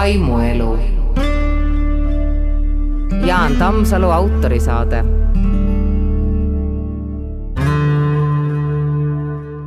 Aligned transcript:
vaimuelu. 0.00 0.78
Jaan 3.26 3.56
Tammsalu 3.56 4.10
autorisaade. 4.10 5.04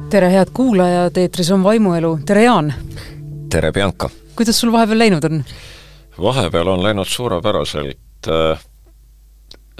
tere, 0.09 0.31
head 0.31 0.49
kuulajad, 0.53 1.17
eetris 1.17 1.51
on 1.51 1.63
Vaimuelu, 1.63 2.19
tere 2.25 2.43
Jaan! 2.43 2.73
tere, 3.49 3.71
Bianca! 3.71 4.09
kuidas 4.35 4.59
sul 4.59 4.71
vahepeal 4.71 4.99
läinud 4.99 5.23
on? 5.23 5.43
vahepeal 6.21 6.67
on 6.67 6.83
läinud 6.83 7.07
suurepäraselt, 7.07 8.31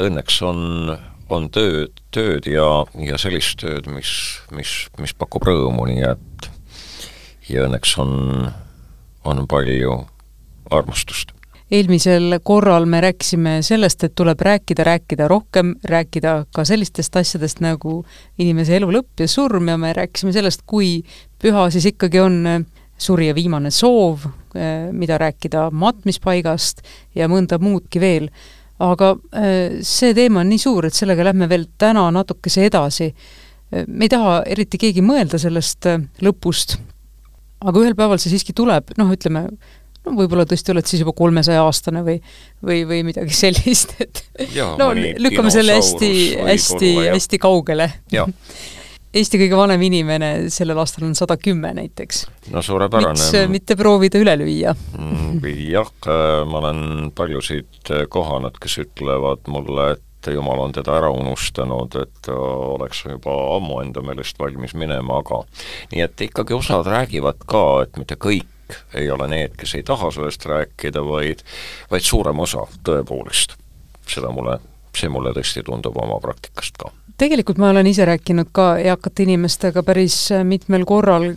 õnneks 0.02 0.40
on, 0.46 0.98
on 1.30 1.50
tööd, 1.50 1.98
tööd 2.14 2.46
ja, 2.46 2.70
ja 3.10 3.18
sellist 3.18 3.58
tööd, 3.66 3.90
mis, 3.90 4.14
mis, 4.52 4.78
mis 5.02 5.18
pakub 5.18 5.50
rõõmu, 5.50 5.90
nii 5.90 6.10
et 6.14 6.50
ja 7.50 7.66
õnneks 7.66 7.98
on, 8.06 8.18
on 9.26 9.48
palju 9.50 10.02
armastust. 10.72 11.32
eelmisel 11.72 12.40
korral 12.44 12.86
me 12.86 13.02
rääkisime 13.02 13.62
sellest, 13.62 14.04
et 14.04 14.16
tuleb 14.16 14.42
rääkida, 14.42 14.84
rääkida 14.84 15.28
rohkem, 15.28 15.76
rääkida 15.90 16.46
ka 16.54 16.66
sellistest 16.66 17.16
asjadest 17.16 17.64
nagu 17.66 18.04
inimese 18.38 18.78
elu 18.78 18.92
lõpp 18.92 19.24
ja 19.24 19.28
surm 19.28 19.68
ja 19.68 19.78
me 19.78 19.94
rääkisime 19.94 20.34
sellest, 20.34 20.62
kui 20.68 21.02
püha 21.42 21.70
siis 21.74 21.86
ikkagi 21.94 22.20
on 22.20 22.66
suri 22.98 23.28
ja 23.28 23.36
viimane 23.36 23.72
soov, 23.72 24.28
mida 24.92 25.18
rääkida 25.18 25.70
matmispaigast 25.72 26.84
ja 27.16 27.30
mõnda 27.32 27.60
muudki 27.62 28.02
veel. 28.04 28.30
aga 28.84 29.14
see 29.86 30.14
teema 30.18 30.42
on 30.42 30.50
nii 30.50 30.60
suur, 30.60 30.86
et 30.86 30.98
sellega 30.98 31.24
lähme 31.24 31.48
veel 31.50 31.68
täna 31.78 32.10
natukese 32.12 32.66
edasi. 32.66 33.14
me 33.88 34.06
ei 34.06 34.10
taha 34.10 34.42
eriti 34.46 34.78
keegi 34.78 35.02
mõelda 35.02 35.40
sellest 35.40 35.88
lõpust, 36.22 36.78
aga 37.62 37.80
ühel 37.80 37.96
päeval 37.96 38.20
see 38.22 38.34
siiski 38.34 38.54
tuleb, 38.54 38.94
noh, 38.98 39.10
ütleme, 39.14 39.48
no 40.04 40.16
võib-olla 40.18 40.46
tõesti 40.50 40.74
oled 40.74 40.88
siis 40.90 41.04
juba 41.04 41.16
kolmesaja-aastane 41.18 42.04
või 42.06 42.20
või, 42.64 42.84
või 42.88 43.02
midagi 43.08 43.36
sellist, 43.44 43.96
et 44.04 44.24
ja, 44.56 44.74
no 44.80 44.92
lükkame 44.94 45.52
selle 45.54 45.80
hästi, 45.80 46.14
hästi, 46.44 46.96
hästi 47.14 47.42
kaugele. 47.42 47.92
Eesti 49.14 49.38
kõige 49.38 49.54
vanem 49.54 49.82
inimene 49.86 50.28
sellel 50.50 50.80
aastal 50.82 51.04
on 51.06 51.12
sada 51.14 51.36
kümme 51.38 51.70
näiteks. 51.78 52.24
no 52.50 52.64
suurepärane. 52.66 53.14
miks 53.14 53.52
mitte 53.52 53.76
proovida 53.78 54.18
üle 54.18 54.34
lüüa 54.42 54.74
mm, 54.74 55.44
jah, 55.70 55.92
ma 56.50 56.64
olen 56.64 57.12
paljusid 57.14 57.92
kohanud, 58.10 58.58
kes 58.58 58.80
ütlevad 58.82 59.46
mulle, 59.54 59.92
et 59.94 60.32
jumal 60.34 60.64
on 60.66 60.74
teda 60.74 60.96
ära 60.98 61.12
unustanud, 61.14 61.94
et 62.02 62.32
oleks 62.34 63.04
juba 63.06 63.36
ammu 63.60 63.84
enda 63.84 64.02
meelest 64.02 64.42
valmis 64.42 64.74
minema, 64.74 65.22
aga 65.22 65.44
nii 65.94 66.02
et 66.08 66.26
ikkagi 66.32 66.58
osad 66.58 66.90
räägivad 66.90 67.46
ka, 67.46 67.64
et 67.86 68.02
mitte 68.02 68.18
kõik 68.18 68.50
ei 68.94 69.12
ole 69.12 69.28
need, 69.28 69.56
kes 69.60 69.76
ei 69.76 69.84
taha 69.84 70.12
sellest 70.12 70.46
rääkida, 70.46 71.06
vaid, 71.06 71.46
vaid 71.92 72.04
suurem 72.04 72.40
osa 72.40 72.68
tõepoolest. 72.84 73.58
seda 74.08 74.32
mulle, 74.32 74.60
see 74.98 75.10
mulle 75.10 75.32
tõesti 75.34 75.64
tundub 75.64 75.98
oma 75.98 76.20
praktikast 76.20 76.78
ka 76.78 76.92
tegelikult 77.18 77.58
ma 77.62 77.70
olen 77.70 77.88
ise 77.88 78.06
rääkinud 78.06 78.50
ka 78.52 78.76
eakate 78.82 79.24
inimestega 79.24 79.84
päris 79.84 80.18
mitmel 80.44 80.86
korral 80.86 81.36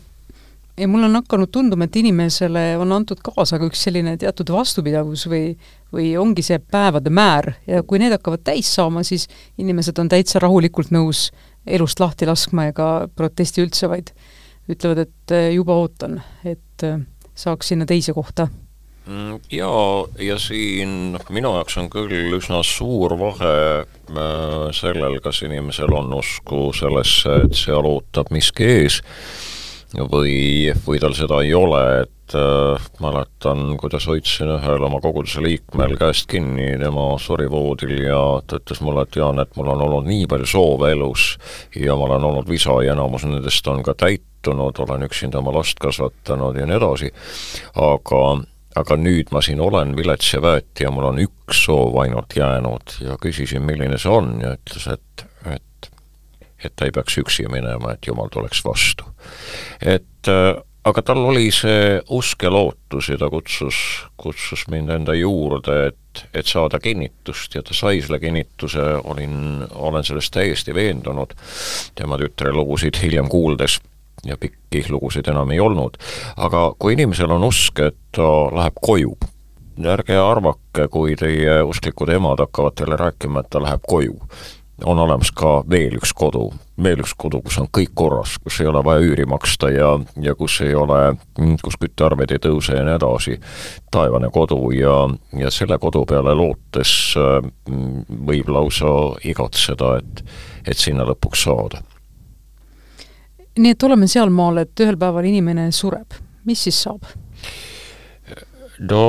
ja 0.76 0.88
mul 0.88 1.04
on 1.06 1.14
hakanud 1.20 1.50
tunduma, 1.52 1.84
et 1.84 1.96
inimesele 1.96 2.64
on 2.80 2.92
antud 2.92 3.20
kaasa 3.24 3.58
ka 3.60 3.68
üks 3.68 3.84
selline 3.86 4.16
teatud 4.20 4.50
vastupidavus 4.52 5.26
või 5.30 5.54
või 5.94 6.10
ongi 6.20 6.44
see 6.44 6.58
päevade 6.58 7.10
määr 7.10 7.52
ja 7.66 7.82
kui 7.86 8.00
need 8.02 8.14
hakkavad 8.16 8.42
täis 8.44 8.72
saama, 8.74 9.04
siis 9.06 9.28
inimesed 9.58 9.98
on 10.02 10.10
täitsa 10.12 10.42
rahulikult 10.42 10.90
nõus 10.94 11.30
elust 11.66 12.00
lahti 12.00 12.28
laskma 12.28 12.68
ega 12.70 12.88
protesti 13.16 13.62
üldse, 13.64 13.88
vaid 13.90 14.12
ütlevad, 14.70 15.06
et 15.06 15.36
juba 15.54 15.76
ootan, 15.78 16.20
et 16.44 16.84
saaks 17.36 17.72
sinna 17.72 17.86
teise 17.86 18.14
kohta. 18.16 18.48
Mm, 19.06 19.38
jaa, 19.52 20.04
ja 20.18 20.38
siin 20.42 21.12
noh, 21.14 21.26
minu 21.30 21.52
jaoks 21.54 21.76
on 21.78 21.90
küll 21.92 22.32
üsna 22.40 22.62
suur 22.66 23.14
vahe 23.20 23.52
äh, 23.84 24.70
sellel, 24.74 25.20
kas 25.22 25.44
inimesel 25.46 25.94
on 25.94 26.10
usku 26.16 26.72
sellesse, 26.74 27.36
et 27.46 27.54
seal 27.54 27.86
ootab 27.86 28.32
miski 28.34 28.66
ees 28.80 29.02
või, 29.94 30.72
või 30.86 31.00
tal 31.00 31.14
seda 31.16 31.40
ei 31.44 31.52
ole, 31.54 31.82
et 32.02 32.34
äh, 32.34 32.88
mäletan, 33.00 33.76
kuidas 33.80 34.06
hoidsin 34.10 34.50
ühel 34.56 34.86
oma 34.88 35.00
koguduse 35.00 35.42
liikmel 35.44 35.96
käest 36.00 36.28
kinni, 36.30 36.72
tema 36.80 37.08
suri 37.22 37.48
voodil 37.50 37.94
ja 38.06 38.20
ta 38.46 38.60
ütles 38.60 38.82
mulle, 38.82 39.06
et 39.06 39.16
Jaan, 39.16 39.40
et 39.42 39.54
mul 39.56 39.70
on 39.74 39.84
olnud 39.86 40.08
nii 40.08 40.26
palju 40.30 40.50
soove 40.50 40.90
elus 40.94 41.36
ja 41.76 41.96
ma 41.96 42.10
olen 42.10 42.26
olnud 42.30 42.50
visa 42.50 42.74
ja 42.84 42.96
enamus 42.96 43.24
nendest 43.28 43.68
on 43.70 43.84
ka 43.86 43.94
täitunud, 43.94 44.82
olen 44.86 45.06
üksinda 45.06 45.38
oma 45.38 45.54
last 45.58 45.78
kasvatanud 45.82 46.58
ja 46.58 46.66
nii 46.66 46.78
edasi, 46.80 47.12
aga 47.76 48.26
aga 48.76 48.96
nüüd 49.00 49.30
ma 49.32 49.40
siin 49.40 49.60
olen 49.64 49.94
vilets 49.96 50.34
ja 50.34 50.42
väeti 50.44 50.84
ja 50.84 50.90
mul 50.92 51.08
on 51.08 51.20
üks 51.22 51.62
soov 51.64 51.96
ainult 52.02 52.36
jäänud 52.36 52.98
ja 53.06 53.16
küsisin, 53.20 53.64
milline 53.64 53.96
see 54.00 54.12
on 54.12 54.34
ja 54.42 54.52
ütles, 54.58 54.84
et, 54.92 55.24
et 55.48 55.65
et 56.66 56.76
ta 56.76 56.88
ei 56.88 56.94
peaks 56.94 57.18
üksi 57.22 57.48
minema, 57.52 57.94
et 57.94 58.06
jumal 58.06 58.30
tuleks 58.32 58.64
vastu. 58.66 59.04
et 59.80 60.30
äh, 60.32 60.56
aga 60.86 61.02
tal 61.02 61.24
oli 61.26 61.48
see 61.54 61.96
usk 62.14 62.46
ja 62.46 62.52
lootus 62.52 63.10
ja 63.10 63.18
ta 63.18 63.28
kutsus, 63.30 63.78
kutsus 64.16 64.66
mind 64.70 64.92
enda 64.94 65.16
juurde, 65.18 65.78
et, 65.90 66.22
et 66.34 66.46
saada 66.46 66.78
kinnitust 66.82 67.56
ja 67.58 67.62
ta 67.66 67.74
sai 67.74 68.00
selle 68.04 68.20
kinnituse, 68.22 68.84
olin, 69.04 69.66
olen 69.74 70.06
sellest 70.06 70.34
täiesti 70.36 70.74
veendunud, 70.74 71.34
tema 71.98 72.18
tütre 72.20 72.54
lugusid 72.54 72.98
hiljem 73.02 73.30
kuuldes 73.32 73.80
ja 74.26 74.36
pikki 74.40 74.84
lugusid 74.88 75.26
enam 75.28 75.50
ei 75.50 75.60
olnud. 75.60 75.98
aga 76.36 76.68
kui 76.78 76.94
inimesel 76.94 77.34
on 77.34 77.44
usk, 77.44 77.80
et 77.80 77.98
ta 78.14 78.28
läheb 78.54 78.78
koju, 78.82 79.16
ärge 79.84 80.16
arvake, 80.18 80.88
kui 80.90 81.16
teie 81.18 81.60
usklikud 81.66 82.14
emad 82.14 82.40
hakkavad 82.46 82.78
teile 82.78 82.96
rääkima, 83.00 83.42
et 83.42 83.50
ta 83.50 83.62
läheb 83.62 83.82
koju. 83.88 84.16
On 84.84 84.98
olemas 84.98 85.30
ka 85.32 85.62
veel 85.70 85.96
üks 85.96 86.12
kodu, 86.16 86.50
veel 86.82 87.00
üks 87.00 87.14
kodu, 87.16 87.40
kus 87.44 87.56
on 87.62 87.68
kõik 87.72 87.94
korras, 87.96 88.36
kus 88.42 88.60
ei 88.60 88.68
ole 88.68 88.82
vaja 88.84 89.04
üüri 89.04 89.24
maksta 89.28 89.70
ja, 89.72 89.94
ja 90.22 90.34
kus 90.36 90.58
ei 90.64 90.74
ole, 90.76 91.16
kus 91.64 91.78
küttearved 91.80 92.34
ei 92.34 92.42
tõuse 92.42 92.76
ja 92.76 92.84
nii 92.84 92.96
edasi, 92.98 93.38
taevane 93.92 94.30
kodu 94.34 94.60
ja, 94.76 94.98
ja 95.38 95.52
selle 95.54 95.78
kodu 95.82 96.04
peale 96.08 96.34
lootes 96.36 96.92
võib 98.28 98.52
lausa 98.52 98.92
igatseda, 99.24 99.96
et, 100.02 100.24
et 100.66 100.76
sinna 100.76 101.08
lõpuks 101.08 101.46
saada. 101.48 101.82
Nii 103.56 103.72
et 103.72 103.84
oleme 103.88 104.04
sealmaal, 104.10 104.60
et 104.66 104.84
ühel 104.84 104.98
päeval 105.00 105.24
inimene 105.24 105.70
sureb, 105.72 106.18
mis 106.44 106.68
siis 106.68 106.82
saab? 106.84 107.08
no 108.76 109.04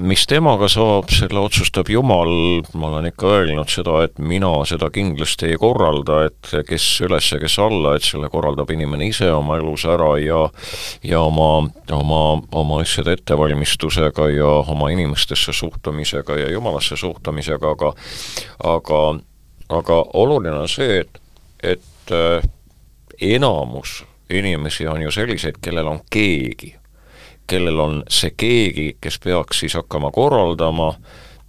mis 0.00 0.24
temaga 0.26 0.68
saab, 0.70 1.10
selle 1.12 1.40
otsustab 1.42 1.88
Jumal, 1.92 2.62
ma 2.78 2.88
olen 2.88 3.08
ikka 3.10 3.30
öelnud 3.38 3.70
seda, 3.72 3.98
et 4.06 4.18
mina 4.18 4.50
seda 4.68 4.88
kindlasti 4.92 5.52
ei 5.52 5.58
korralda, 5.60 6.22
et 6.28 6.52
kes 6.68 6.86
üles 7.06 7.28
ja 7.32 7.38
kes 7.42 7.58
alla, 7.62 7.94
et 7.96 8.06
selle 8.06 8.30
korraldab 8.32 8.70
inimene 8.72 9.08
ise 9.10 9.30
oma 9.32 9.58
elus 9.60 9.84
ära 9.90 10.12
ja 10.22 10.42
ja 11.06 11.22
oma, 11.22 11.68
oma, 11.92 12.22
oma 12.52 12.80
asjade 12.82 13.16
ettevalmistusega 13.18 14.28
ja 14.32 14.52
oma 14.72 14.90
inimestesse 14.94 15.52
suhtumisega 15.52 16.38
ja 16.44 16.52
Jumalasse 16.52 16.96
suhtumisega, 16.96 17.74
aga 17.76 17.94
aga, 18.76 19.02
aga 19.68 20.04
oluline 20.14 20.62
on 20.64 20.70
see, 20.70 21.02
et, 21.02 21.20
et 21.62 22.16
enamus 23.22 24.02
inimesi 24.32 24.86
on 24.88 25.02
ju 25.02 25.10
selliseid, 25.10 25.58
kellel 25.62 25.86
on 25.86 26.00
keegi, 26.10 26.74
kellel 27.46 27.80
on 27.80 28.02
see 28.10 28.32
keegi, 28.36 28.96
kes 29.00 29.18
peaks 29.22 29.62
siis 29.62 29.74
hakkama 29.78 30.10
korraldama 30.14 30.92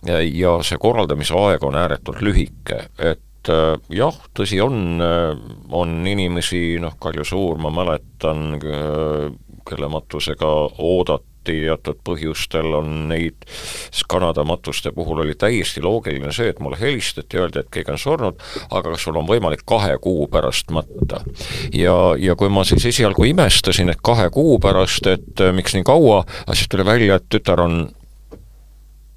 ja, 0.08 0.22
ja 0.22 0.58
see 0.66 0.80
korraldamise 0.82 1.36
aeg 1.38 1.64
on 1.64 1.78
ääretult 1.80 2.22
lühike, 2.26 2.88
et 2.98 3.52
äh, 3.52 3.76
jah, 3.94 4.18
tõsi 4.36 4.62
on, 4.64 5.02
äh, 5.04 5.34
on 5.72 6.02
inimesi, 6.08 6.80
noh, 6.82 6.98
Kalju 7.00 7.26
Suur, 7.28 7.62
ma 7.62 7.72
mäletan, 7.74 8.58
äh, 8.60 9.30
kelle 9.68 9.90
matusega 9.92 10.50
oodati 10.84 11.33
teatud 11.44 12.00
põhjustel 12.06 12.74
on 12.80 13.08
neid, 13.12 13.46
Kanada 14.10 14.44
matuste 14.46 14.92
puhul 14.94 15.24
oli 15.24 15.36
täiesti 15.40 15.82
loogiline 15.82 16.32
see, 16.36 16.52
et 16.52 16.60
mulle 16.62 16.78
helistati, 16.80 17.40
öeldi, 17.40 17.64
et 17.64 17.72
keegi 17.74 17.94
on 17.94 18.02
surnud, 18.02 18.44
aga 18.70 18.94
kas 18.94 19.06
sul 19.08 19.18
on 19.18 19.28
võimalik 19.30 19.64
kahe 19.66 19.96
kuu 20.04 20.28
pärast 20.32 20.72
matta. 20.76 21.24
ja, 21.74 21.96
ja 22.20 22.36
kui 22.36 22.52
ma 22.54 22.66
siis 22.68 22.86
esialgu 22.92 23.26
imestasin, 23.32 23.90
et 23.94 24.02
kahe 24.04 24.30
kuu 24.34 24.60
pärast, 24.64 25.08
et 25.08 25.44
miks 25.56 25.76
nii 25.78 25.88
kaua, 25.88 26.24
siis 26.54 26.70
tuli 26.70 26.86
välja, 26.86 27.18
et 27.18 27.30
tütar 27.32 27.64
on 27.64 27.86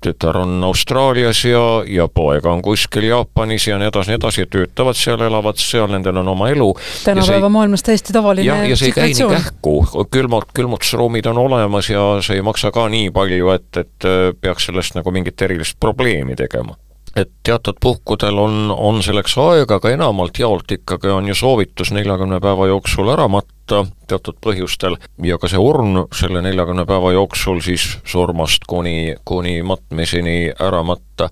tütar 0.07 0.39
on 0.41 0.65
Austraalias 0.65 1.43
ja, 1.45 1.65
ja 1.91 2.09
poeg 2.09 2.47
on 2.47 2.63
kuskil 2.65 3.09
Jaapanis 3.09 3.67
ja 3.69 3.79
nii 3.81 3.91
edasi, 3.91 4.13
nii 4.13 4.21
edasi, 4.21 4.47
töötavad 4.51 4.99
seal, 4.99 5.27
elavad 5.27 5.61
seal, 5.61 5.91
nendel 5.93 6.23
on 6.23 6.33
oma 6.35 6.51
elu. 6.55 6.71
tänapäeva 7.05 7.51
maailmas 7.53 7.85
täiesti 7.87 8.15
tavaline 8.17 8.47
ja, 8.47 8.63
ja 8.71 8.79
see 8.79 8.93
ei 8.93 8.97
käi 8.97 9.13
nii 9.13 9.29
kähku, 9.35 9.77
külmut, 10.11 10.51
külmutusruumid 10.57 11.29
on 11.33 11.43
olemas 11.47 11.91
ja 11.91 12.07
see 12.25 12.41
ei 12.41 12.47
maksa 12.47 12.73
ka 12.75 12.89
nii 12.93 13.11
palju, 13.15 13.53
et, 13.57 13.71
et 13.83 14.11
peaks 14.41 14.71
sellest 14.71 14.99
nagu 14.99 15.15
mingit 15.15 15.43
erilist 15.43 15.81
probleemi 15.81 16.37
tegema. 16.39 16.77
Et 17.17 17.31
teatud 17.49 17.79
puhkudel 17.81 18.39
on, 18.39 18.71
on 18.71 19.01
selleks 19.03 19.39
aega, 19.41 19.79
aga 19.79 19.93
enamalt 19.95 20.37
jaolt 20.39 20.73
ikkagi 20.77 21.09
on 21.09 21.31
ju 21.31 21.37
soovitus 21.39 21.95
neljakümne 21.97 22.43
päeva 22.45 22.67
jooksul 22.69 23.09
ära 23.09 23.25
matta, 23.33 23.56
võtta 23.67 23.91
teatud 24.07 24.37
põhjustel 24.41 24.97
ja 25.25 25.39
ka 25.39 25.49
see 25.49 25.59
orn 25.59 26.07
selle 26.15 26.43
neljakümne 26.43 26.87
päeva 26.87 27.13
jooksul 27.13 27.61
siis 27.61 27.99
surmast 28.05 28.65
kuni, 28.67 29.17
kuni 29.25 29.63
matmiseni 29.63 30.53
ära 30.61 30.83
matta, 30.83 31.29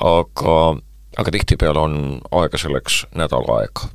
aga, 0.00 0.76
aga 1.16 1.30
tihtipeale 1.30 1.80
on 1.80 2.20
aega 2.30 2.58
selleks 2.58 3.06
nädal 3.14 3.48
aega. 3.56 3.88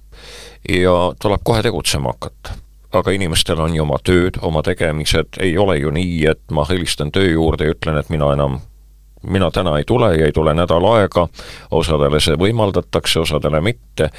ja 0.69 1.13
tuleb 1.21 1.41
kohe 1.43 1.61
tegutsema 1.61 2.09
hakata. 2.09 2.57
Aga 2.93 3.11
inimestel 3.11 3.59
on 3.59 3.75
ju 3.75 3.83
oma 3.83 3.97
tööd, 4.03 4.39
oma 4.41 4.63
tegemised, 4.63 5.37
ei 5.39 5.57
ole 5.57 5.77
ju 5.77 5.91
nii, 5.91 6.25
et 6.25 6.41
ma 6.51 6.65
helistan 6.65 7.11
töö 7.11 7.29
juurde 7.29 7.65
ja 7.67 7.75
ütlen, 7.75 7.97
et 7.99 8.09
mina 8.09 8.31
enam 8.33 8.61
mina 9.27 9.51
täna 9.51 9.77
ei 9.77 9.83
tule 9.83 10.15
ja 10.15 10.25
ei 10.25 10.31
tule 10.31 10.53
nädal 10.53 10.85
aega, 10.85 11.27
osadele 11.71 12.19
see 12.19 12.37
võimaldatakse, 12.39 13.19
osadele 13.19 13.61
mitte, 13.61 14.09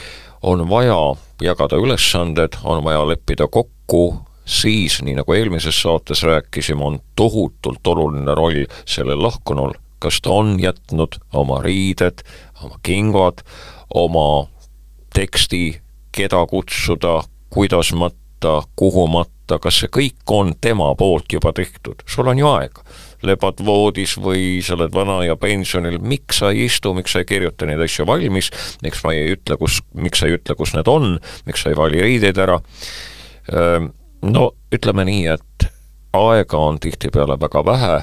on 0.43 0.69
vaja 0.69 1.17
jagada 1.43 1.77
ülesanded, 1.77 2.59
on 2.65 2.85
vaja 2.85 3.03
leppida 3.09 3.47
kokku, 3.47 4.21
siis, 4.45 5.03
nii 5.03 5.19
nagu 5.19 5.35
eelmises 5.37 5.83
saates 5.83 6.23
rääkisime, 6.23 6.85
on 6.85 7.01
tohutult 7.17 7.87
oluline 7.87 8.35
roll 8.35 8.65
sellel 8.89 9.23
lahkunul, 9.23 9.75
kas 9.99 10.21
ta 10.23 10.31
on 10.31 10.57
jätnud 10.61 11.19
oma 11.33 11.63
riided, 11.63 12.23
oma 12.63 12.79
kingad, 12.83 13.43
oma 13.95 14.49
teksti, 15.15 15.81
keda 16.13 16.47
kutsuda, 16.47 17.23
kuidas 17.51 17.93
matta, 17.93 18.63
kuhu 18.77 19.07
matta, 19.07 19.59
kas 19.59 19.83
see 19.83 19.93
kõik 19.93 20.33
on 20.33 20.55
tema 20.61 20.95
poolt 20.95 21.33
juba 21.33 21.53
tehtud, 21.53 22.03
sul 22.07 22.29
on 22.29 22.39
ju 22.39 22.49
aega 22.51 22.85
lebad 23.27 23.63
voodis 23.67 24.17
või 24.21 24.61
sa 24.65 24.77
oled 24.77 24.95
vana 24.95 25.21
ja 25.27 25.37
pensionil, 25.41 25.99
miks 25.99 26.43
sa 26.43 26.53
ei 26.55 26.67
istu, 26.69 26.93
miks 26.95 27.15
sa 27.15 27.23
ei 27.23 27.29
kirjuta 27.29 27.67
neid 27.67 27.83
asju 27.83 28.07
valmis, 28.09 28.51
miks 28.85 29.03
ma 29.05 29.15
ei 29.17 29.35
ütle, 29.35 29.59
kus, 29.61 29.81
miks 29.99 30.23
sa 30.23 30.29
ei 30.29 30.37
ütle, 30.39 30.55
kus 30.59 30.75
need 30.77 30.91
on, 30.91 31.17
miks 31.49 31.65
sa 31.65 31.73
ei 31.73 31.79
vali 31.79 32.03
riideid 32.05 32.39
ära, 32.45 32.59
no 34.23 34.45
ütleme 34.75 35.07
nii, 35.09 35.25
et 35.35 35.71
aega 36.19 36.59
on 36.59 36.79
tihtipeale 36.83 37.39
väga 37.41 37.65
vähe 37.67 37.95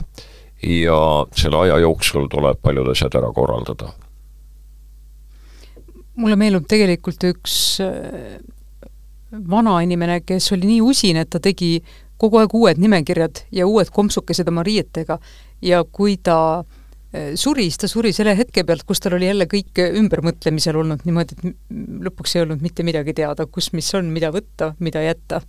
ja 0.66 1.00
selle 1.36 1.62
aja 1.66 1.78
jooksul 1.84 2.28
tuleb 2.32 2.60
paljud 2.64 2.90
asjad 2.92 3.16
ära 3.20 3.32
korraldada. 3.34 3.94
mulle 6.16 6.36
meenub 6.40 6.64
tegelikult 6.68 7.24
üks 7.28 7.56
äh, 7.84 8.38
vanainimene, 9.50 10.22
kes 10.24 10.52
oli 10.56 10.70
nii 10.70 10.82
usin, 10.82 11.20
et 11.20 11.30
ta 11.30 11.42
tegi 11.44 11.84
kogu 12.18 12.42
aeg 12.42 12.56
uued 12.56 12.82
nimekirjad 12.82 13.46
ja 13.56 13.68
uued 13.68 13.92
kompsukesed 13.94 14.48
oma 14.52 14.64
riietega 14.66 15.20
ja 15.66 15.84
kui 15.84 16.18
ta 16.18 16.38
eh, 17.14 17.34
suri, 17.36 17.68
siis 17.70 17.82
ta 17.84 17.92
suri 17.92 18.14
selle 18.16 18.36
hetke 18.38 18.64
pealt, 18.68 18.86
kus 18.88 19.04
tal 19.04 19.18
oli 19.20 19.30
jälle 19.30 19.50
kõik 19.52 19.84
ümbermõtlemisel 20.02 20.82
olnud 20.82 21.06
niimoodi, 21.08 21.38
et 21.38 21.56
lõpuks 22.10 22.38
ei 22.38 22.46
olnud 22.46 22.64
mitte 22.66 22.86
midagi 22.88 23.16
teada, 23.18 23.48
kus 23.48 23.72
mis 23.74 23.92
on, 23.98 24.12
mida 24.16 24.32
võtta, 24.36 24.74
mida 24.80 25.04
jätta 25.06 25.42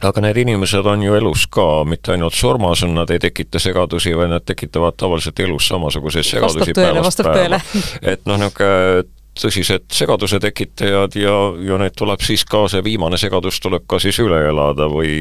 aga 0.00 0.22
need 0.24 0.38
inimesed 0.40 0.86
on 0.88 1.02
ju 1.04 1.14
elus 1.18 1.46
ka, 1.52 1.84
mitte 1.84 2.14
ainult 2.14 2.36
surmas 2.36 2.84
on, 2.86 2.94
nad 2.96 3.10
ei 3.12 3.20
tekita 3.20 3.60
segadusi, 3.60 4.14
vaid 4.16 4.32
nad 4.32 4.44
tekitavad 4.46 4.96
tavaliselt 4.96 5.40
elus 5.44 5.68
samasuguseid 5.68 6.24
segadusi 6.26 6.76
tõele, 6.76 7.02
vastab 7.04 7.32
tõele. 7.34 7.60
et 8.00 8.24
noh, 8.24 8.40
niisugune 8.40 9.04
tõsised 9.38 9.90
segaduse 9.94 10.40
tekitajad 10.42 11.16
ja, 11.18 11.36
ja 11.64 11.78
need 11.80 11.96
tuleb 11.98 12.22
siis 12.24 12.44
ka, 12.48 12.66
see 12.70 12.82
viimane 12.84 13.18
segadus 13.20 13.60
tuleb 13.62 13.86
ka 13.88 14.00
siis 14.02 14.18
üle 14.22 14.40
elada 14.50 14.88
või 14.90 15.12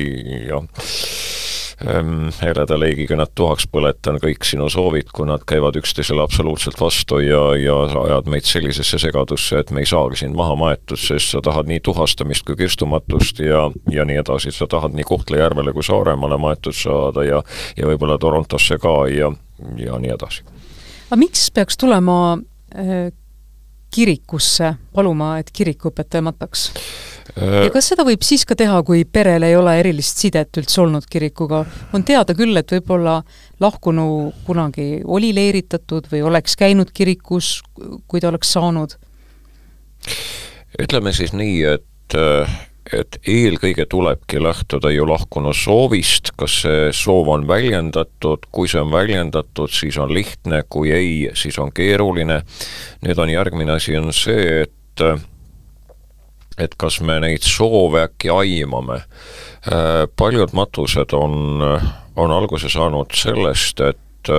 jah, 0.49 0.65
ehm, 1.85 2.31
heleda 2.41 2.77
leigiga 2.79 3.19
nad 3.19 3.31
tuhaks 3.37 3.67
põletan 3.71 4.19
kõik 4.21 4.47
sinu 4.47 4.69
soovid, 4.71 5.11
kui 5.13 5.29
nad 5.29 5.45
käivad 5.47 5.77
üksteisele 5.79 6.23
absoluutselt 6.23 6.81
vastu 6.81 7.21
ja, 7.23 7.43
ja 7.59 7.77
ajad 8.01 8.31
meid 8.33 8.49
sellisesse 8.49 8.99
segadusse, 9.01 9.61
et 9.61 9.71
me 9.75 9.85
ei 9.85 9.89
saagi 9.89 10.23
sind 10.23 10.37
maha 10.37 10.57
maetud, 10.59 10.99
sest 10.99 11.35
sa 11.35 11.43
tahad 11.45 11.69
nii 11.69 11.79
tuhastamist 11.85 12.47
kui 12.47 12.57
kirstumatust 12.59 13.43
ja, 13.45 13.67
ja 13.93 14.07
nii 14.09 14.19
edasi, 14.23 14.53
sa 14.55 14.67
tahad 14.67 14.97
nii 14.97 15.07
Kohtla-Järvele 15.07 15.75
kui 15.77 15.85
Saaremaale 15.85 16.41
maetud 16.41 16.75
saada 16.75 17.27
ja 17.27 17.43
ja 17.77 17.87
võib-olla 17.87 18.17
Torontosse 18.19 18.79
ka 18.81 19.05
ja, 19.13 19.31
ja 19.77 20.01
nii 20.01 20.11
edasi. 20.17 20.43
aga 21.09 21.19
miks 21.21 21.49
peaks 21.53 21.77
tulema 21.77 22.19
äh, 22.75 23.11
kirikusse 23.93 24.73
paluma, 24.95 25.37
et 25.41 25.51
kirikuõpetaja 25.55 26.23
mataks? 26.25 26.69
Äh, 27.37 27.65
ja 27.65 27.73
kas 27.73 27.91
seda 27.91 28.05
võib 28.07 28.23
siis 28.25 28.45
ka 28.47 28.57
teha, 28.59 28.81
kui 28.87 29.03
perel 29.05 29.45
ei 29.47 29.55
ole 29.57 29.75
erilist 29.81 30.21
sidet 30.21 30.61
üldse 30.61 30.81
olnud 30.83 31.05
kirikuga? 31.09 31.63
on 31.93 32.05
teada 32.07 32.35
küll, 32.37 32.57
et 32.57 32.71
võib-olla 32.73 33.19
lahkunu 33.59 34.07
kunagi 34.47 35.03
oli 35.05 35.33
leeritatud 35.35 36.09
või 36.11 36.23
oleks 36.29 36.57
käinud 36.59 36.93
kirikus, 36.93 37.59
kui 38.07 38.21
ta 38.21 38.31
oleks 38.31 38.55
saanud? 38.57 38.97
ütleme 40.79 41.13
siis 41.13 41.33
nii, 41.35 41.61
et 41.75 42.17
äh, 42.17 42.59
et 42.93 43.19
eelkõige 43.27 43.85
tulebki 43.89 44.41
lähtuda 44.41 44.91
ju 44.93 45.05
lahkunu 45.09 45.53
soovist, 45.53 46.31
kas 46.37 46.61
see 46.63 46.89
soov 46.95 47.29
on 47.33 47.47
väljendatud, 47.47 48.47
kui 48.51 48.69
see 48.69 48.81
on 48.81 48.91
väljendatud, 48.93 49.71
siis 49.73 49.97
on 50.01 50.13
lihtne, 50.13 50.63
kui 50.69 50.91
ei, 50.91 51.29
siis 51.37 51.59
on 51.59 51.71
keeruline. 51.75 52.41
nüüd 53.05 53.19
on 53.19 53.29
järgmine 53.29 53.77
asi, 53.77 53.97
on 53.97 54.13
see, 54.13 54.63
et 54.63 55.03
et 56.59 56.75
kas 56.75 56.99
me 57.01 57.19
neid 57.23 57.45
soove 57.45 58.03
äkki 58.03 58.29
aimame. 58.33 59.01
paljud 60.15 60.53
matused 60.53 61.13
on, 61.13 61.61
on 62.15 62.31
alguse 62.31 62.69
saanud 62.69 63.15
sellest, 63.15 63.79
et 63.79 64.29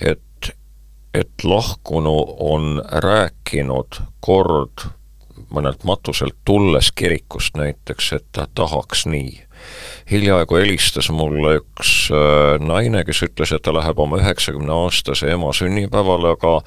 et, 0.00 0.50
et 1.14 1.44
lahkunu 1.44 2.16
on 2.38 2.82
rääkinud 2.90 4.00
kord 4.20 4.88
mõnelt 5.54 5.84
matuselt 5.88 6.36
tulles 6.44 6.90
kirikust 6.92 7.56
näiteks, 7.58 8.12
et 8.18 8.26
ta 8.32 8.46
tahaks 8.54 9.06
nii. 9.06 9.40
hiljaaegu 10.10 10.58
helistas 10.60 11.08
mulle 11.10 11.56
üks 11.60 11.94
äh, 12.12 12.58
naine, 12.60 13.04
kes 13.04 13.22
ütles, 13.28 13.54
et 13.54 13.62
ta 13.64 13.72
läheb 13.72 13.98
oma 13.98 14.20
üheksakümne 14.20 14.72
aastase 14.84 15.30
ema 15.32 15.52
sünnipäevale, 15.56 16.34
aga 16.36 16.58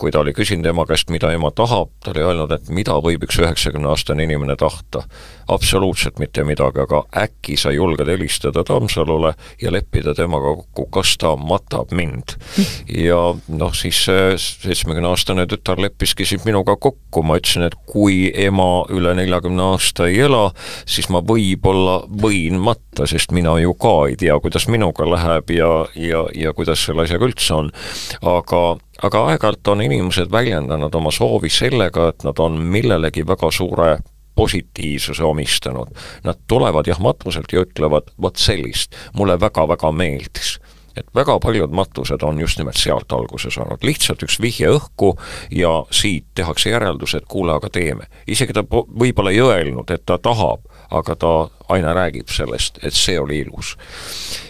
kui 0.00 0.12
ta 0.12 0.22
oli 0.22 0.32
küsinud 0.32 0.64
ema 0.70 0.86
käest, 0.88 1.10
mida 1.12 1.28
ema 1.34 1.50
tahab, 1.52 1.90
ta 2.00 2.14
oli 2.14 2.22
öelnud, 2.24 2.52
et 2.54 2.70
mida 2.72 2.96
võib 3.04 3.26
üks 3.26 3.36
üheksakümne-aastane 3.42 4.24
inimene 4.24 4.56
tahta. 4.56 5.04
absoluutselt 5.50 6.20
mitte 6.22 6.44
midagi, 6.46 6.78
aga 6.78 7.00
äkki 7.24 7.56
sa 7.58 7.72
julged 7.74 8.06
helistada 8.06 8.62
Tammsalule 8.64 9.32
ja 9.58 9.72
leppida 9.74 10.14
temaga 10.14 10.52
kokku, 10.60 10.84
kas 10.94 11.16
ta 11.18 11.32
matab 11.36 11.90
mind. 11.90 12.36
ja 13.08 13.18
noh, 13.48 13.72
siis 13.74 14.04
see 14.06 14.36
seitsmekümne-aastane 14.38 15.48
tütar 15.50 15.82
leppiski 15.82 16.24
siis 16.24 16.46
minuga 16.46 16.76
kokku, 16.76 17.24
ma 17.26 17.40
ütlesin, 17.40 17.66
et 17.66 17.74
kui 17.90 18.30
ema 18.30 18.86
üle 18.94 19.16
neljakümne 19.18 19.72
aasta 19.72 20.06
ei 20.06 20.22
ela, 20.28 20.52
siis 20.86 21.10
ma 21.10 21.18
võib-olla 21.18 22.04
võin 22.06 22.62
matta, 22.62 23.08
sest 23.10 23.34
mina 23.34 23.56
ju 23.58 23.74
ka 23.74 23.96
ei 24.12 24.16
tea, 24.22 24.38
kuidas 24.40 24.68
minuga 24.70 25.08
läheb 25.10 25.50
ja, 25.56 25.72
ja, 25.98 26.24
ja 26.36 26.54
kuidas 26.54 26.86
selle 26.86 27.08
asjaga 27.08 27.26
üldse 27.26 27.58
on. 27.58 27.74
aga 28.22 28.62
aga 29.02 29.24
aeg-ajalt 29.32 29.68
on 29.68 29.82
inimesed 29.82 30.32
väljendanud 30.32 30.94
oma 30.94 31.10
soovi 31.10 31.50
sellega, 31.50 32.08
et 32.08 32.24
nad 32.24 32.38
on 32.38 32.58
millelegi 32.60 33.26
väga 33.26 33.50
suure 33.50 33.98
positiivsuse 34.34 35.24
omistanud. 35.24 35.88
Nad 36.24 36.42
tulevad 36.48 36.86
jah 36.86 37.00
matuselt 37.00 37.52
ja 37.52 37.64
ütlevad 37.64 38.12
vot 38.22 38.36
sellist, 38.40 38.96
mulle 39.14 39.40
väga-väga 39.40 39.92
meeldis 39.92 40.58
et 40.96 41.06
väga 41.14 41.38
paljud 41.40 41.70
matused 41.70 42.22
on 42.22 42.40
just 42.40 42.58
nimelt 42.58 42.76
sealt 42.76 43.12
alguse 43.12 43.50
saanud, 43.54 43.82
lihtsalt 43.86 44.22
üks 44.26 44.40
vihje 44.42 44.72
õhku 44.74 45.12
ja 45.54 45.70
siit 45.94 46.26
tehakse 46.34 46.72
järeldus, 46.72 47.14
et 47.14 47.28
kuule, 47.30 47.54
aga 47.54 47.70
teeme. 47.72 48.08
isegi 48.26 48.52
ta 48.56 48.64
võib-olla 48.70 49.30
ei 49.30 49.40
öelnud, 49.40 49.90
et 49.90 50.02
ta 50.06 50.18
tahab, 50.18 50.66
aga 50.90 51.16
ta 51.16 51.34
aina 51.68 51.94
räägib 51.96 52.28
sellest, 52.28 52.82
et 52.82 52.94
see 52.94 53.18
oli 53.20 53.38
ilus. 53.44 53.76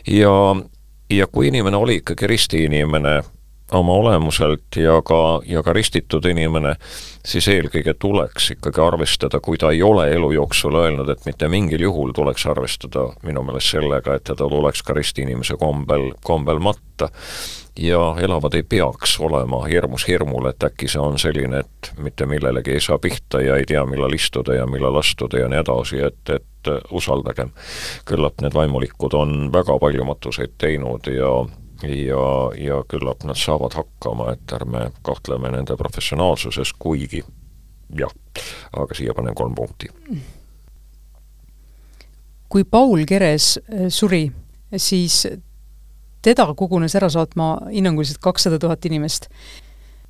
ja, 0.06 0.56
ja 1.10 1.26
kui 1.26 1.48
inimene 1.48 1.76
oli 1.76 2.00
ikkagi 2.00 2.26
ristiinimene, 2.26 3.20
oma 3.72 3.92
olemuselt 3.92 4.76
ja 4.76 5.02
ka, 5.02 5.40
ja 5.46 5.62
ka 5.62 5.72
ristitud 5.72 6.24
inimene, 6.26 6.74
siis 7.26 7.48
eelkõige 7.48 7.94
tuleks 7.98 8.50
ikkagi 8.56 8.82
arvestada, 8.82 9.40
kui 9.40 9.58
ta 9.58 9.70
ei 9.70 9.82
ole 9.82 10.08
elu 10.14 10.32
jooksul 10.32 10.74
öelnud, 10.82 11.08
et 11.08 11.26
mitte 11.26 11.48
mingil 11.48 11.86
juhul 11.86 12.12
tuleks 12.16 12.46
arvestada 12.50 13.06
minu 13.22 13.44
meelest 13.46 13.76
sellega, 13.76 14.16
et 14.16 14.26
teda 14.32 14.48
tuleks 14.48 14.82
ka 14.82 14.96
ristiinimese 14.96 15.58
kombel, 15.60 16.12
kombel 16.24 16.58
matta. 16.58 17.10
ja 17.80 18.16
elavad 18.18 18.54
ei 18.54 18.62
peaks 18.62 19.14
olema 19.20 19.62
hirmus 19.64 20.04
hirmul, 20.08 20.50
et 20.50 20.64
äkki 20.64 20.88
see 20.90 21.00
on 21.00 21.18
selline, 21.18 21.62
et 21.62 21.92
mitte 21.98 22.26
millelegi 22.26 22.74
ei 22.74 22.80
saa 22.80 22.98
pihta 22.98 23.40
ja 23.40 23.56
ei 23.56 23.64
tea, 23.64 23.84
millal 23.86 24.12
istuda 24.12 24.54
ja 24.54 24.66
millal 24.66 24.98
astuda 24.98 25.38
ja 25.38 25.48
nii 25.48 25.62
edasi, 25.62 26.02
et, 26.02 26.34
et 26.34 26.72
usaldagem. 26.90 27.54
küllap 28.04 28.42
need 28.42 28.54
vaimulikud 28.54 29.14
on 29.14 29.52
väga 29.52 29.78
palju 29.78 30.04
matuseid 30.04 30.58
teinud 30.58 31.06
ja 31.06 31.30
ja, 31.82 32.24
ja 32.58 32.82
küllap 32.88 33.24
nad 33.24 33.38
saavad 33.38 33.74
hakkama, 33.78 34.32
et 34.34 34.52
ärme 34.56 34.90
kahtleme 35.06 35.52
nende 35.54 35.76
professionaalsuses, 35.76 36.72
kuigi 36.78 37.22
jah, 37.96 38.12
aga 38.76 38.96
siia 38.96 39.14
panen 39.16 39.34
kolm 39.34 39.54
punkti. 39.54 39.90
kui 42.50 42.64
Paul 42.64 43.04
Keres 43.06 43.58
äh, 43.58 43.86
suri, 43.88 44.24
siis 44.76 45.22
teda 46.22 46.48
kogunes 46.54 46.94
ära 46.98 47.08
saatma 47.08 47.56
hinnanguliselt 47.70 48.18
kakssada 48.20 48.58
tuhat 48.58 48.84
inimest. 48.84 49.28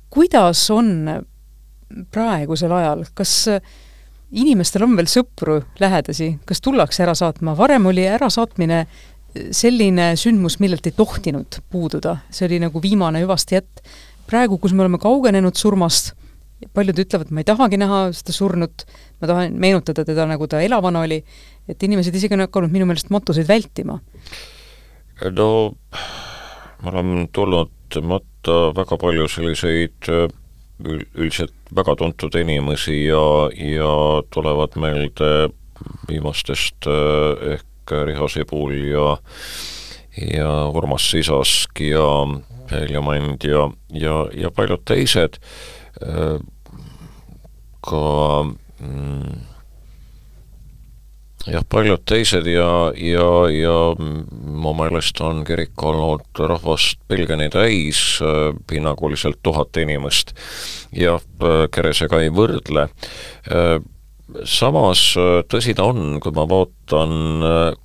kuidas 0.09 0.69
on 0.71 1.07
praegusel 2.11 2.71
ajal, 2.71 3.05
kas 3.13 3.47
inimestel 4.31 4.85
on 4.85 4.95
veel 4.95 5.09
sõpru, 5.11 5.59
lähedasi, 5.79 6.33
kas 6.47 6.63
tullakse 6.63 7.03
ära 7.03 7.15
saatma, 7.17 7.55
varem 7.57 7.85
oli 7.91 8.05
ärasaatmine 8.07 8.85
selline 9.55 10.11
sündmus, 10.19 10.57
millelt 10.59 10.87
ei 10.87 10.95
tohtinud 10.95 11.61
puududa, 11.71 12.17
see 12.33 12.47
oli 12.49 12.59
nagu 12.63 12.81
viimane 12.83 13.21
hüvasti 13.23 13.59
jätt. 13.59 13.83
praegu, 14.27 14.57
kus 14.57 14.71
me 14.71 14.85
oleme 14.85 14.99
kaugenenud 15.01 15.57
surmast, 15.59 16.13
paljud 16.73 16.99
ütlevad, 17.03 17.31
ma 17.35 17.41
ei 17.41 17.47
tahagi 17.47 17.79
näha 17.81 18.01
seda 18.15 18.31
surnut, 18.35 18.85
ma 19.19 19.27
tahan 19.27 19.57
meenutada 19.59 20.05
teda, 20.07 20.27
nagu 20.29 20.47
ta 20.47 20.61
elavana 20.63 21.01
oli, 21.03 21.19
et 21.67 21.83
inimesed 21.83 22.15
isegi 22.15 22.37
on 22.37 22.45
hakanud 22.45 22.71
minu 22.71 22.87
meelest 22.87 23.11
matuseid 23.11 23.49
vältima. 23.49 23.99
no 25.35 25.49
ma 26.81 26.91
olen 26.91 27.27
tulnud 27.31 27.99
matta 28.01 28.71
väga 28.75 28.97
palju 28.97 29.27
selliseid 29.27 30.11
üldiselt 30.81 31.53
väga 31.75 31.95
tuntud 31.95 32.35
inimesi 32.35 33.03
ja, 33.05 33.25
ja 33.53 33.91
tulevad 34.33 34.77
meelde 34.81 35.51
viimastest 36.09 36.87
ehk 36.87 37.65
Riho 37.89 38.27
Sibul 38.29 38.75
ja 38.91 39.17
ja 40.17 40.51
Urmas 40.67 41.09
Sisask 41.11 41.79
ja 41.79 42.07
Helja 42.71 43.01
Mand 43.01 43.43
ja, 43.43 43.69
ja, 43.93 44.25
ja 44.33 44.51
paljud 44.51 44.83
teised 44.85 45.39
ka 47.81 48.01
mm, 48.79 49.39
jah, 51.49 51.63
paljud 51.69 52.03
teised 52.05 52.47
ja, 52.49 52.91
ja, 52.95 53.29
ja 53.53 53.77
mu 53.97 54.73
meelest 54.77 55.21
on 55.25 55.43
kirik 55.47 55.83
olnud 55.83 56.43
rahvast 56.51 56.99
pilgeni 57.09 57.49
täis, 57.53 58.19
hinnanguliselt 58.71 59.41
tuhat 59.43 59.77
inimest. 59.81 60.35
jah, 60.95 61.21
Keresega 61.71 62.21
ei 62.21 62.29
võrdle. 62.33 62.89
Samas 64.47 65.01
tõsi 65.51 65.75
ta 65.77 65.85
on, 65.89 66.19
kui 66.23 66.33
ma 66.35 66.45
vaatan, 66.49 67.13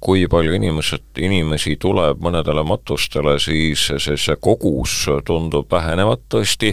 kui 0.02 0.26
palju 0.30 0.56
inimesed, 0.58 1.04
inimesi 1.22 1.76
tuleb 1.82 2.22
mõnedele 2.24 2.64
matustele, 2.66 3.36
siis 3.42 3.88
see, 3.90 4.16
see 4.16 4.38
kogus 4.42 5.04
tundub 5.26 5.70
vähenevat 5.72 6.26
tõesti, 6.32 6.72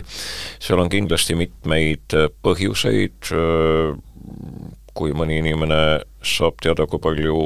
seal 0.61 0.83
on 0.83 0.91
kindlasti 0.93 1.37
mitmeid 1.39 2.17
põhjuseid, 2.45 3.33
kui 4.93 5.13
mõni 5.17 5.39
inimene 5.41 5.83
saab 6.23 6.61
teada, 6.63 6.87
kui 6.87 7.01
palju 7.01 7.37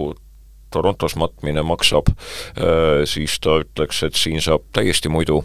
Torontos 0.72 1.16
matmine 1.16 1.64
maksab, 1.64 2.10
äh, 2.12 3.06
siis 3.08 3.40
ta 3.40 3.62
ütleks, 3.64 4.04
et 4.04 4.18
siin 4.20 4.44
saab 4.44 4.66
täiesti 4.76 5.10
muidu, 5.10 5.40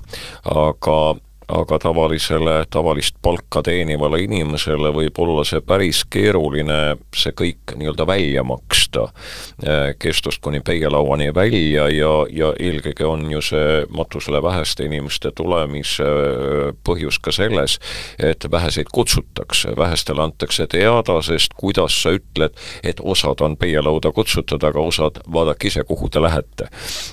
aga 0.45 1.15
aga 1.49 1.79
tavalisele, 1.79 2.65
tavalist 2.71 3.17
palka 3.23 3.63
teenivale 3.63 4.23
inimesele 4.23 4.93
võib 4.95 5.19
olla 5.23 5.45
see 5.47 5.61
päris 5.65 6.03
keeruline, 6.11 6.97
see 7.17 7.35
kõik 7.37 7.75
nii-öelda 7.79 8.07
välja 8.07 8.45
maksta 8.47 9.09
eh, 9.09 9.93
kestust 9.99 10.43
kuni 10.45 10.61
peielauani 10.65 11.33
välja 11.35 11.89
ja, 11.93 12.13
ja 12.31 12.53
eelkõige 12.61 13.07
on 13.09 13.27
ju 13.33 13.43
see 13.43 13.83
matusele 13.91 14.43
väheste 14.43 14.87
inimeste 14.87 15.33
tulemise 15.37 16.07
eh, 16.07 16.71
põhjus 16.87 17.19
ka 17.23 17.35
selles, 17.35 17.79
et 18.19 18.47
väheseid 18.51 18.93
kutsutakse, 18.93 19.75
vähestele 19.77 20.23
antakse 20.23 20.67
teada, 20.71 21.19
sest 21.27 21.57
kuidas 21.59 21.97
sa 22.05 22.15
ütled, 22.17 22.57
et 22.83 23.03
osad 23.03 23.43
on 23.43 23.57
peielauda 23.59 24.13
kutsutud, 24.15 24.63
aga 24.63 24.81
osad 24.81 25.21
vaadake 25.33 25.73
ise, 25.73 25.85
kuhu 25.89 26.09
te 26.09 26.23
lähete. 26.23 26.69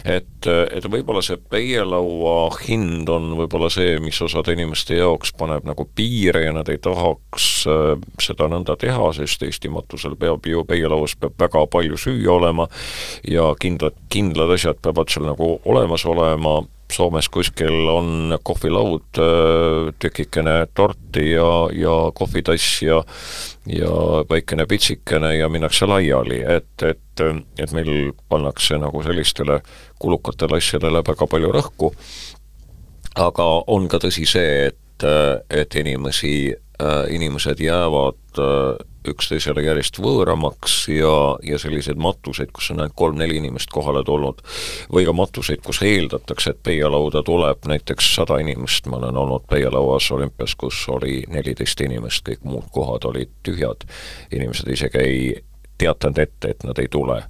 et, 0.05 0.45
et 0.45 0.85
võib-olla 0.85 1.21
see 1.25 1.37
peielaua 1.49 2.49
hind 2.67 3.09
on 3.09 3.33
võib-olla 3.39 3.69
see, 3.73 3.97
mis 4.03 4.18
osade 4.25 4.53
inimeste 4.55 4.97
jaoks 4.99 5.33
paneb 5.37 5.67
nagu 5.67 5.85
piire 5.95 6.45
ja 6.45 6.53
nad 6.55 6.69
ei 6.71 6.79
tahaks 6.81 7.49
äh, 7.69 7.93
seda 8.21 8.49
nõnda 8.51 8.77
teha, 8.79 9.11
sest 9.17 9.43
Eesti 9.47 9.71
matusel 9.73 10.17
peab 10.19 10.47
ju, 10.47 10.65
peielauas 10.67 11.15
peab 11.19 11.37
väga 11.39 11.65
palju 11.71 11.99
süüa 11.99 12.33
olema 12.37 12.67
ja 13.27 13.51
kindlad, 13.59 13.97
kindlad 14.09 14.55
asjad 14.55 14.81
peavad 14.83 15.11
seal 15.11 15.29
nagu 15.29 15.57
olemas 15.65 16.05
olema, 16.09 16.59
Soomes 16.89 17.27
kuskil 17.29 17.85
on 17.91 18.33
kohvilaud, 18.43 19.19
äh, 19.21 19.91
tükikene 20.01 20.63
torti 20.73 21.31
ja, 21.35 21.69
ja 21.75 21.95
kohvitass 22.17 22.81
ja 22.81 23.03
ja 23.69 23.89
väikene 24.29 24.65
pitsikene 24.65 25.35
ja 25.37 25.49
minnakse 25.49 25.85
laiali, 25.85 26.39
et, 26.41 26.83
et, 26.83 27.21
et 27.59 27.71
meil 27.75 28.11
pannakse 28.29 28.79
nagu 28.81 29.03
sellistele 29.05 29.59
kulukatele 30.01 30.57
asjadele 30.57 31.03
väga 31.05 31.27
palju 31.29 31.51
rõhku 31.53 31.91
aga 33.19 33.47
on 33.67 33.87
ka 33.91 33.99
tõsi 34.01 34.25
see, 34.29 34.69
et, 34.69 35.05
et 35.49 35.75
inimesi, 35.79 36.53
inimesed 37.11 37.59
jäävad 37.63 38.39
üksteisele 39.07 39.63
järjest 39.63 39.99
võõramaks 40.03 40.75
ja, 40.91 41.11
ja 41.45 41.59
selliseid 41.61 41.99
matuseid, 42.01 42.51
kus 42.55 42.69
on 42.73 42.83
ainult 42.83 42.97
kolm-neli 42.99 43.37
inimest 43.39 43.71
kohale 43.73 44.03
tulnud, 44.07 44.41
või 44.91 45.05
ka 45.07 45.13
matuseid, 45.15 45.63
kus 45.65 45.81
eeldatakse, 45.87 46.53
et 46.53 46.63
peialauda 46.63 47.23
tuleb. 47.25 47.63
Näiteks 47.71 48.13
sada 48.19 48.39
inimest, 48.43 48.89
ma 48.91 48.99
olen 48.99 49.17
olnud 49.23 49.47
peialauas 49.49 50.09
olümpias, 50.15 50.55
kus 50.59 50.81
oli 50.91 51.21
neliteist 51.31 51.81
inimest, 51.85 52.25
kõik 52.27 52.43
muud 52.47 52.67
kohad 52.75 53.07
olid 53.09 53.31
tühjad, 53.47 53.87
inimesed 54.35 54.75
isegi 54.75 55.03
ei 55.03 55.21
teatanud 55.79 56.19
ette, 56.19 56.51
et 56.51 56.67
nad 56.67 56.79
ei 56.79 56.91
tule 56.91 57.21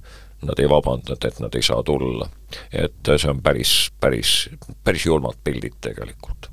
nad 0.46 0.60
ei 0.62 0.68
vabandanud, 0.70 1.24
et 1.24 1.40
nad 1.42 1.56
ei 1.58 1.64
saa 1.64 1.82
tulla. 1.86 2.28
et 2.72 3.12
see 3.16 3.30
on 3.30 3.42
päris, 3.42 3.90
päris, 4.00 4.48
päris 4.84 5.06
julmad 5.06 5.38
pildid 5.44 5.76
tegelikult 5.80 6.50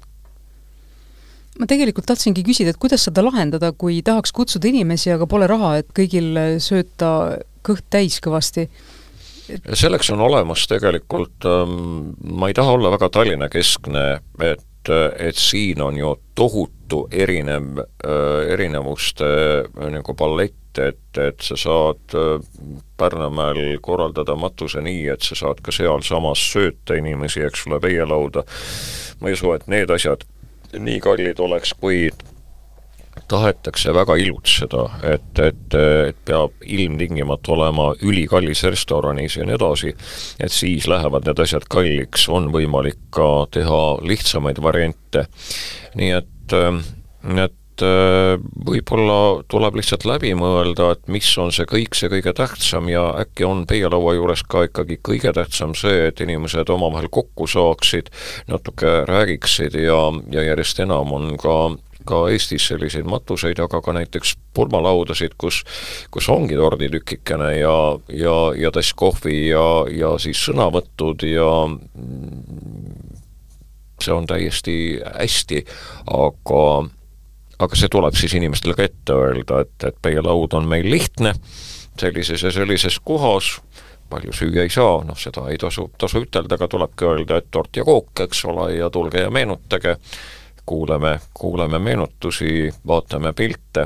ma 1.58 1.66
tegelikult 1.66 2.06
tahtsingi 2.06 2.44
küsida, 2.46 2.70
et 2.74 2.78
kuidas 2.78 3.08
seda 3.08 3.24
lahendada, 3.26 3.72
kui 3.74 4.04
tahaks 4.06 4.34
kutsuda 4.36 4.70
inimesi, 4.70 5.10
aga 5.14 5.26
pole 5.30 5.48
raha, 5.50 5.78
et 5.82 5.90
kõigil 5.96 6.36
sööta 6.62 7.40
kõht 7.66 7.88
täis 7.90 8.22
kõvasti? 8.24 8.70
selleks 9.48 10.10
on 10.12 10.20
olemas 10.20 10.66
tegelikult 10.68 11.46
ähm,, 11.48 12.12
ma 12.20 12.50
ei 12.52 12.56
taha 12.58 12.74
olla 12.76 12.92
väga 12.92 13.08
Tallinna-keskne, 13.16 14.08
et 14.44 14.66
et 15.20 15.36
siin 15.36 15.82
on 15.84 15.98
ju 16.00 16.14
tohutu 16.36 17.08
erinev, 17.12 17.80
äh, 17.80 18.54
erinevuste 18.54 19.28
äh, 19.28 19.90
nagu 19.92 20.14
ballett, 20.16 20.56
et, 20.82 21.20
et 21.22 21.44
sa 21.44 21.58
saad 21.60 22.16
äh, 22.18 22.38
Pärnumäel 22.98 23.78
korraldada 23.82 24.36
matuse 24.36 24.82
nii, 24.82 25.04
et 25.14 25.26
sa 25.26 25.36
saad 25.38 25.62
ka 25.62 25.74
sealsamas 25.76 26.42
sööta 26.54 26.98
inimesi, 26.98 27.44
eks 27.46 27.68
ole, 27.68 27.80
peielauda. 27.84 28.44
ma 29.22 29.30
ei 29.30 29.38
usu, 29.38 29.52
et 29.54 29.68
need 29.70 29.92
asjad 29.94 30.26
nii 30.78 31.00
kallid 31.04 31.40
oleks, 31.40 31.74
kui 31.78 32.08
tahetakse 33.28 33.94
väga 33.94 34.16
ilutseda, 34.22 34.84
et, 35.14 35.40
et, 35.40 35.78
et 36.10 36.18
peab 36.26 36.54
ilmtingimata 36.64 37.52
olema 37.56 37.88
ülikallis 38.06 38.64
restoranis 38.70 39.38
ja 39.38 39.46
nii 39.48 39.58
edasi, 39.58 39.94
et 40.40 40.54
siis 40.54 40.88
lähevad 40.88 41.28
need 41.28 41.42
asjad 41.44 41.68
kalliks, 41.70 42.28
on 42.30 42.52
võimalik 42.54 43.00
ka 43.14 43.48
teha 43.52 43.82
lihtsamaid 44.06 44.62
variante. 44.64 45.28
nii 45.98 46.12
et, 46.22 46.58
et 47.46 47.58
võib-olla 47.82 49.44
tuleb 49.52 49.78
lihtsalt 49.80 50.06
läbi 50.10 50.34
mõelda, 50.38 50.92
et 50.96 51.08
mis 51.12 51.30
on 51.42 51.52
see 51.56 51.68
kõik, 51.70 51.98
see 51.98 52.10
kõige 52.12 52.34
tähtsam 52.38 52.90
ja 52.92 53.10
äkki 53.22 53.46
on 53.48 53.66
peielaua 53.70 54.16
juures 54.18 54.44
ka 54.48 54.66
ikkagi 54.68 55.00
kõige 55.04 55.34
tähtsam 55.36 55.76
see, 55.78 56.08
et 56.10 56.22
inimesed 56.24 56.70
omavahel 56.74 57.10
kokku 57.14 57.48
saaksid, 57.48 58.10
natuke 58.48 59.04
räägiksid 59.10 59.78
ja, 59.82 60.00
ja 60.34 60.48
järjest 60.52 60.86
enam 60.86 61.14
on 61.18 61.36
ka 61.42 61.58
ka 62.08 62.24
Eestis 62.32 62.68
selliseid 62.70 63.08
matuseid, 63.10 63.60
aga 63.60 63.82
ka 63.84 63.94
näiteks 63.96 64.36
pulmalaudasid, 64.56 65.36
kus, 65.38 65.62
kus 66.14 66.30
ongi 66.32 66.56
torditükikene 66.56 67.52
ja, 67.58 67.78
ja, 68.14 68.38
ja 68.56 68.72
tass 68.72 68.96
kohvi 68.98 69.50
ja, 69.50 69.66
ja 69.92 70.14
siis 70.22 70.40
sõnavõtud 70.48 71.26
ja 71.28 71.50
see 74.04 74.14
on 74.14 74.28
täiesti 74.30 74.78
hästi, 75.18 75.64
aga 76.14 76.64
aga 77.60 77.76
see 77.80 77.90
tuleb 77.92 78.16
siis 78.18 78.36
inimestele 78.38 78.76
ka 78.78 78.86
ette 78.86 79.16
öelda, 79.18 79.62
et, 79.66 79.90
et 79.90 80.00
meie 80.06 80.24
laud 80.26 80.54
on 80.58 80.68
meil 80.70 80.90
lihtne, 80.90 81.34
sellises 82.00 82.44
ja 82.44 82.52
sellises 82.54 83.00
kohas, 83.04 83.58
palju 84.10 84.34
süüa 84.34 84.64
ei 84.64 84.72
saa, 84.72 85.02
noh 85.06 85.18
seda 85.20 85.48
ei 85.52 85.58
tasu, 85.62 85.90
tasu 86.00 86.24
ütelda, 86.26 86.56
aga 86.56 86.70
tulebki 86.72 87.08
öelda, 87.08 87.42
et 87.42 87.52
tort 87.52 87.76
ja 87.76 87.86
kook, 87.88 88.14
eks 88.28 88.46
ole, 88.48 88.72
ja 88.78 88.90
tulge 88.94 89.26
ja 89.26 89.32
meenutage. 89.34 89.98
Kuuleme, 90.68 91.14
kuuleme 91.34 91.80
meenutusi, 91.80 92.74
vaatame 92.88 93.32
pilte. 93.34 93.86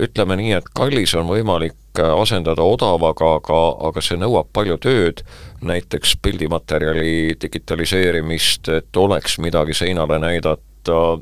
ütleme 0.00 0.36
nii, 0.40 0.52
et 0.56 0.70
kallis 0.74 1.12
on 1.14 1.26
võimalik 1.28 2.00
asendada 2.00 2.64
odavaga, 2.64 3.34
aga, 3.36 3.58
aga 3.88 4.00
see 4.00 4.16
nõuab 4.16 4.48
palju 4.56 4.78
tööd, 4.80 5.20
näiteks 5.60 6.16
pildimaterjali 6.22 7.36
digitaliseerimist, 7.42 8.68
et 8.68 8.96
oleks 8.96 9.36
midagi 9.38 9.76
seinale 9.76 10.18
näidata, 10.18 11.20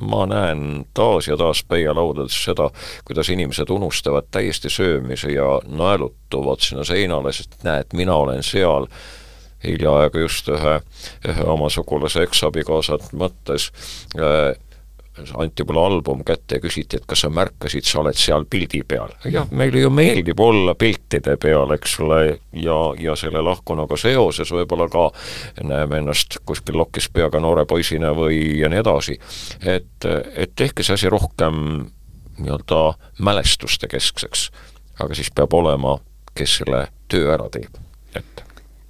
ma 0.00 0.26
näen 0.26 0.84
taas 0.94 1.28
ja 1.28 1.36
taas 1.36 1.64
peialaudades 1.68 2.36
seda, 2.44 2.70
kuidas 3.04 3.28
inimesed 3.28 3.70
unustavad 3.70 4.28
täiesti 4.30 4.70
söömise 4.70 5.32
ja 5.32 5.60
naelutuvad 5.66 6.60
sinna 6.60 6.84
seinale, 6.84 7.32
sest 7.32 7.62
näed, 7.64 7.92
mina 7.92 8.14
olen 8.14 8.42
seal 8.42 8.86
hiljaaegu 9.64 10.18
just 10.18 10.48
ühe, 10.48 10.80
ühe 11.28 11.46
oma 11.46 11.70
sugulase 11.70 12.22
eksabikaasat 12.26 13.12
mõttes 13.14 13.70
äh, 14.18 14.54
anti 15.36 15.64
mulle 15.64 15.80
album 15.86 16.24
kätte 16.24 16.56
ja 16.56 16.60
küsiti, 16.60 16.96
et 16.96 17.06
kas 17.06 17.24
sa 17.24 17.30
märkasid, 17.32 17.84
sa 17.84 18.00
oled 18.00 18.16
seal 18.16 18.46
pildi 18.50 18.82
peal. 18.88 19.12
jah, 19.28 19.48
meile 19.50 19.82
ju 19.84 19.90
meeldib 19.92 20.40
olla 20.40 20.74
piltide 20.78 21.36
peal, 21.40 21.70
eks 21.76 21.98
ole, 22.00 22.20
ja, 22.52 22.78
ja 22.98 23.16
selle 23.16 23.42
lahkunuga 23.44 23.96
seoses 24.00 24.52
võib-olla 24.52 24.88
ka 24.92 25.08
näeme 25.68 26.00
ennast 26.00 26.38
kuskil 26.48 26.78
lokkis 26.80 27.10
peaga 27.12 27.40
noore 27.40 27.66
poisina 27.68 28.14
või 28.16 28.60
ja 28.60 28.72
nii 28.72 28.80
edasi. 28.80 29.18
et, 29.60 30.08
et 30.34 30.54
tehke 30.56 30.82
see 30.82 30.96
asi 30.96 31.12
rohkem 31.12 31.90
nii-öelda 32.38 32.82
mälestuste 33.20 33.88
keskseks, 33.92 34.48
aga 35.00 35.14
siis 35.14 35.28
peab 35.34 35.52
olema, 35.52 35.98
kes 36.34 36.56
selle 36.62 36.86
töö 37.12 37.34
ära 37.34 37.50
teeb, 37.52 37.76
et 38.16 38.44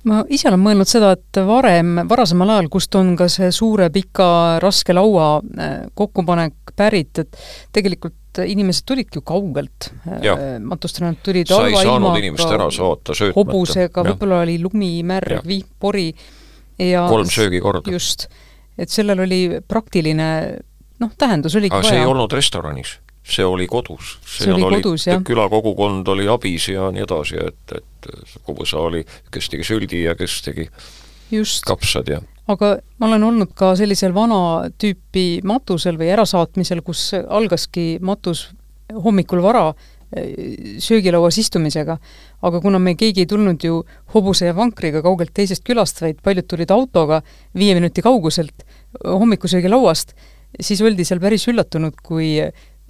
ma 0.08 0.22
ise 0.32 0.48
olen 0.50 0.62
mõelnud 0.62 0.88
seda, 0.90 1.12
et 1.16 1.40
varem, 1.46 2.02
varasemal 2.10 2.56
ajal, 2.56 2.68
kust 2.72 2.94
on 2.98 3.14
ka 3.18 3.28
see 3.32 3.52
suure 3.54 3.88
pika 3.94 4.58
raske 4.62 4.94
laua 4.96 5.36
äh, 5.38 5.76
kokkupanek 5.98 6.74
pärit, 6.76 7.22
et 7.22 7.38
tegelikult 7.74 8.42
inimesed 8.48 8.86
tulidki 8.88 9.20
ju 9.20 9.24
kaugelt 9.28 9.90
äh, 10.08 10.56
matustele, 10.64 11.12
nad 11.12 11.20
tulid 11.24 11.50
sa 11.52 11.66
ei 11.68 11.76
saanud 11.76 12.18
inimest 12.18 12.48
ära 12.48 12.70
saata 12.72 13.16
söötmata. 13.16 13.38
hobusega, 13.40 14.06
võib-olla 14.08 14.42
oli 14.46 14.56
lumi, 14.62 14.94
märg, 15.06 15.42
vihm, 15.46 15.68
pori 15.80 16.08
ja 16.80 17.06
kolm 17.10 17.30
söögikorda. 17.30 17.92
just. 17.92 18.28
et 18.78 18.90
sellel 18.90 19.22
oli 19.26 19.42
praktiline 19.68 20.28
noh, 21.02 21.14
tähendus 21.18 21.56
oligi 21.58 21.74
aga 21.74 21.84
vaja. 21.84 21.94
see 21.94 22.04
ei 22.04 22.08
olnud 22.08 22.32
restoranis 22.32 22.96
see 23.22 23.44
oli 23.46 23.68
kodus. 23.70 24.16
see 24.26 24.52
oli 24.52 24.66
kodus, 24.80 25.06
jah. 25.06 25.22
külakogukond 25.24 26.08
oli 26.08 26.28
abis 26.28 26.68
ja 26.72 26.90
nii 26.94 27.04
edasi, 27.06 27.38
et, 27.38 27.76
et 27.78 28.42
kogusa 28.42 28.82
oli, 28.82 29.04
kes 29.30 29.50
tegi 29.52 29.66
süldi 29.66 30.04
ja 30.04 30.16
kes 30.18 30.40
tegi 30.42 30.68
Just. 31.32 31.64
kapsad 31.64 32.10
ja 32.10 32.20
aga 32.50 32.74
ma 32.98 33.08
olen 33.08 33.24
olnud 33.28 33.54
ka 33.58 33.72
sellisel 33.78 34.14
vana 34.14 34.68
tüüpi 34.80 35.42
matusel 35.46 35.98
või 36.00 36.10
ärasaatmisel, 36.14 36.82
kus 36.84 37.12
algaski 37.14 37.96
matus 38.02 38.48
hommikul 38.92 39.42
vara 39.44 39.68
eh, 40.16 40.76
söögilauas 40.82 41.38
istumisega, 41.38 41.98
aga 42.42 42.60
kuna 42.64 42.80
me 42.82 42.96
keegi 42.98 43.24
ei 43.24 43.30
tulnud 43.30 43.62
ju 43.64 43.82
hobuse 44.14 44.50
ja 44.50 44.56
vankriga 44.56 45.04
kaugelt 45.04 45.32
teisest 45.34 45.64
külast, 45.66 46.02
vaid 46.02 46.20
paljud 46.24 46.48
tulid 46.50 46.74
autoga 46.74 47.22
viie 47.54 47.76
minuti 47.78 48.02
kauguselt 48.04 48.66
hommikusöögilauast, 49.06 50.16
siis 50.60 50.82
oldi 50.84 51.06
seal 51.08 51.22
päris 51.22 51.46
üllatunud, 51.48 51.96
kui 52.02 52.34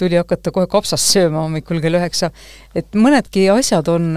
tuli 0.02 0.18
hakata 0.18 0.50
kohe 0.54 0.66
kapsast 0.70 1.12
sööma 1.14 1.44
hommikul 1.44 1.80
kell 1.82 1.98
üheksa. 1.98 2.32
et 2.74 2.98
mõnedki 2.98 3.46
asjad 3.52 3.88
on, 3.92 4.16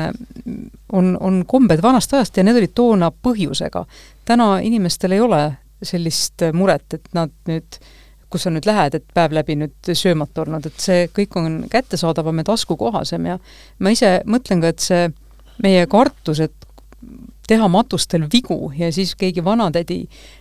on, 0.94 1.12
on 1.20 1.44
kombed 1.48 1.84
vanast 1.84 2.13
ajast 2.13 2.38
ja 2.38 2.46
need 2.46 2.58
olid 2.62 2.74
toona 2.75 3.12
põhjusega. 3.12 3.86
täna 4.25 4.50
inimestel 4.65 5.15
ei 5.15 5.22
ole 5.22 5.44
sellist 5.86 6.42
muret, 6.54 6.88
et 6.98 7.13
nad 7.13 7.34
nüüd 7.50 7.80
kus 8.36 8.44
sa 8.48 8.51
nüüd 8.51 8.65
lähed, 8.68 8.98
et 8.98 9.06
päev 9.15 9.36
läbi 9.38 9.56
nüüd 9.60 9.94
söömata 9.94 10.44
olnud, 10.44 10.65
et 10.68 10.82
see 10.82 11.06
kõik 11.13 11.38
on 11.39 11.60
kättesaadavam 11.72 12.42
ja 12.42 12.50
taskukohasem 12.50 13.30
ja 13.30 13.38
ma 13.80 13.94
ise 13.94 14.18
mõtlen 14.27 14.63
ka, 14.63 14.74
et 14.74 14.84
see 14.84 15.06
meie 15.63 15.86
kartus, 15.88 16.42
et 16.44 16.68
teha 17.47 17.67
matustel 17.71 18.27
vigu 18.31 18.71
ja 18.77 18.91
siis 18.93 19.15
keegi 19.19 19.43
vanatädi 19.45 19.99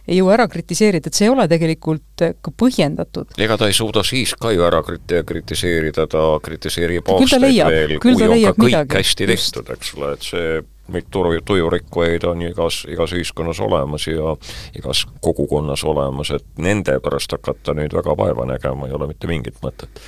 ei 0.09 0.19
jõua 0.19 0.37
ära 0.39 0.49
kritiseerida, 0.51 1.11
et 1.11 1.19
see 1.19 1.29
ei 1.29 1.33
ole 1.33 1.47
tegelikult 1.51 2.25
ka 2.41 2.53
põhjendatud. 2.63 3.35
ega 3.39 3.59
ta 3.61 3.69
ei 3.71 3.77
suuda 3.77 4.05
siis 4.07 4.35
ka 4.41 4.53
ju 4.55 4.65
ära 4.67 4.83
kritiseerida, 4.85 6.07
ta 6.11 6.27
kritiseerib 6.43 7.11
aastaid 7.15 7.43
veel, 7.49 7.99
kui 8.03 8.15
on 8.15 8.23
ka 8.23 8.55
kõik 8.55 8.63
midagi. 8.69 8.97
hästi 8.99 9.29
tehtud, 9.33 9.75
eks 9.77 9.95
ole, 9.99 10.13
et 10.19 10.29
see 10.31 10.63
neid 10.95 11.09
turu, 11.11 11.33
tujurikkujaid 11.45 12.27
on 12.29 12.43
igas, 12.45 12.83
igas 12.93 13.15
ühiskonnas 13.17 13.61
olemas 13.65 14.07
ja 14.07 14.35
igas 14.77 15.07
kogukonnas 15.25 15.85
olemas, 15.89 16.35
et 16.37 16.45
nende 16.61 16.99
pärast 17.05 17.33
hakata 17.33 17.77
nüüd 17.77 17.97
väga 17.97 18.17
vaeva 18.19 18.47
nägema 18.49 18.89
ei 18.89 18.97
ole 18.97 19.09
mitte 19.15 19.31
mingit 19.31 19.61
mõtet 19.65 20.05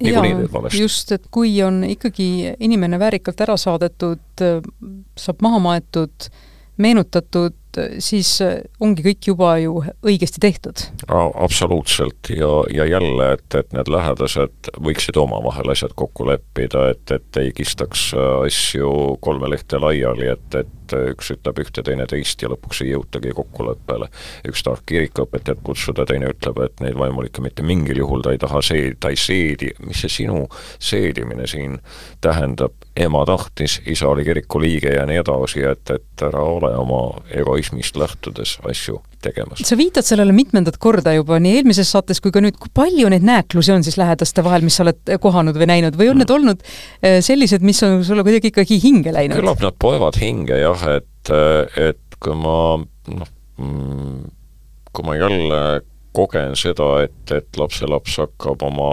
niikuinii 0.00 0.34
teed 0.40 0.52
valesti. 0.52 0.80
just, 0.82 1.12
et 1.12 1.28
kui 1.30 1.54
on 1.62 1.84
ikkagi 1.88 2.28
inimene 2.60 2.98
väärikalt 2.98 3.40
ära 3.46 3.56
saadetud, 3.60 4.44
saab 5.18 5.44
maha 5.44 5.60
maetud, 5.68 6.28
meenutatud, 6.76 7.56
siis 8.02 8.30
ongi 8.80 9.04
kõik 9.04 9.28
juba 9.30 9.56
ju 9.62 9.80
õigesti 10.06 10.42
tehtud. 10.42 10.86
absoluutselt 11.08 12.30
ja, 12.30 12.50
ja 12.72 12.86
jälle, 12.88 13.32
et, 13.36 13.46
et 13.54 13.72
need 13.76 13.90
lähedased 13.92 14.72
võiksid 14.82 15.18
omavahel 15.20 15.72
asjad 15.74 15.94
kokku 15.94 16.28
leppida, 16.30 16.88
et, 16.94 17.10
et 17.10 17.42
ei 17.42 17.52
kistaks 17.56 18.08
asju 18.16 19.16
kolme 19.20 19.50
lehte 19.50 19.80
laiali, 19.82 20.30
et, 20.32 20.60
et 20.60 20.74
üks 20.94 21.30
ütleb 21.34 21.60
ühte, 21.62 21.82
teine 21.86 22.06
teist 22.10 22.42
ja 22.42 22.50
lõpuks 22.50 22.82
ei 22.84 22.92
jõutagi 22.92 23.32
kokkuleppele. 23.34 24.08
üks 24.48 24.62
tahab 24.62 24.84
kirikuõpetajat 24.86 25.62
kutsuda, 25.66 26.06
teine 26.06 26.30
ütleb, 26.30 26.60
et 26.64 26.80
neid 26.84 26.98
vaimulikke 26.98 27.42
mitte 27.42 27.62
mingil 27.66 27.98
juhul 28.02 28.22
ta 28.22 28.34
ei 28.34 28.38
taha 28.38 28.62
seedi, 28.62 28.96
ta 29.00 29.10
ei 29.10 29.20
seedi, 29.20 29.72
mis 29.86 30.00
see 30.04 30.12
sinu 30.22 30.46
seedimine 30.78 31.46
siin 31.50 31.78
tähendab, 32.20 32.76
ema 32.96 33.24
tahtis, 33.26 33.80
isa 33.86 34.08
oli 34.08 34.24
kiriku 34.24 34.60
liige 34.62 34.94
ja 34.94 35.06
nii 35.06 35.20
edasi, 35.22 35.64
et, 35.66 35.90
et 35.90 36.26
ära 36.26 36.42
ole 36.42 36.72
oma 36.76 37.02
egoismist 37.66 37.96
lähtudes 37.96 38.58
asju 38.68 39.00
tegemas. 39.22 39.60
sa 39.64 39.76
viitad 39.76 40.04
sellele 40.04 40.32
mitmendat 40.32 40.78
korda 40.78 41.14
juba 41.14 41.38
nii 41.40 41.58
eelmises 41.58 41.90
saates 41.90 42.20
kui 42.20 42.32
ka 42.32 42.40
nüüd, 42.40 42.56
kui 42.58 42.70
palju 42.74 43.08
neid 43.10 43.24
nääklusi 43.26 43.72
on 43.72 43.84
siis 43.84 43.98
lähedaste 43.98 44.44
vahel, 44.44 44.64
mis 44.66 44.76
sa 44.76 44.84
oled 44.84 45.16
kohanud 45.20 45.56
või 45.56 45.68
näinud 45.70 45.96
või 45.96 46.10
on 46.10 46.16
mm. 46.16 46.24
need 46.24 46.34
olnud 46.36 46.62
eh, 47.02 47.18
sellised, 47.24 47.64
mis 47.66 47.82
on 47.86 48.04
sulle 48.04 48.24
kuidagi 48.26 48.52
ikkagi 48.52 48.80
hinge 48.82 49.14
läinud? 49.14 49.40
küllap 49.40 49.62
nad 49.64 49.78
poevad 49.78 50.18
hinge 50.20 50.60
jah, 50.60 50.86
et, 50.96 51.32
et 51.76 52.18
kui 52.20 52.38
ma 52.38 52.58
noh, 52.78 53.34
mm, 53.58 54.24
kui 54.92 55.06
ma 55.06 55.18
jälle 55.18 55.62
kogen 56.16 56.56
seda, 56.56 57.02
et, 57.04 57.22
et 57.34 57.60
lapselaps 57.60 58.20
hakkab 58.22 58.62
oma 58.64 58.90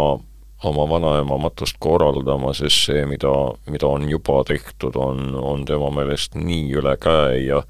oma 0.63 0.87
vanaema 0.89 1.37
matust 1.37 1.77
korraldama, 1.79 2.53
sest 2.57 2.87
see, 2.87 3.05
mida, 3.09 3.33
mida 3.69 3.87
on 3.87 4.07
juba 4.09 4.43
tehtud, 4.47 4.95
on, 4.95 5.35
on 5.35 5.65
tema 5.65 5.89
meelest 5.93 6.37
nii 6.39 6.71
üle 6.79 6.97
käe 7.01 7.39
ja 7.45 7.63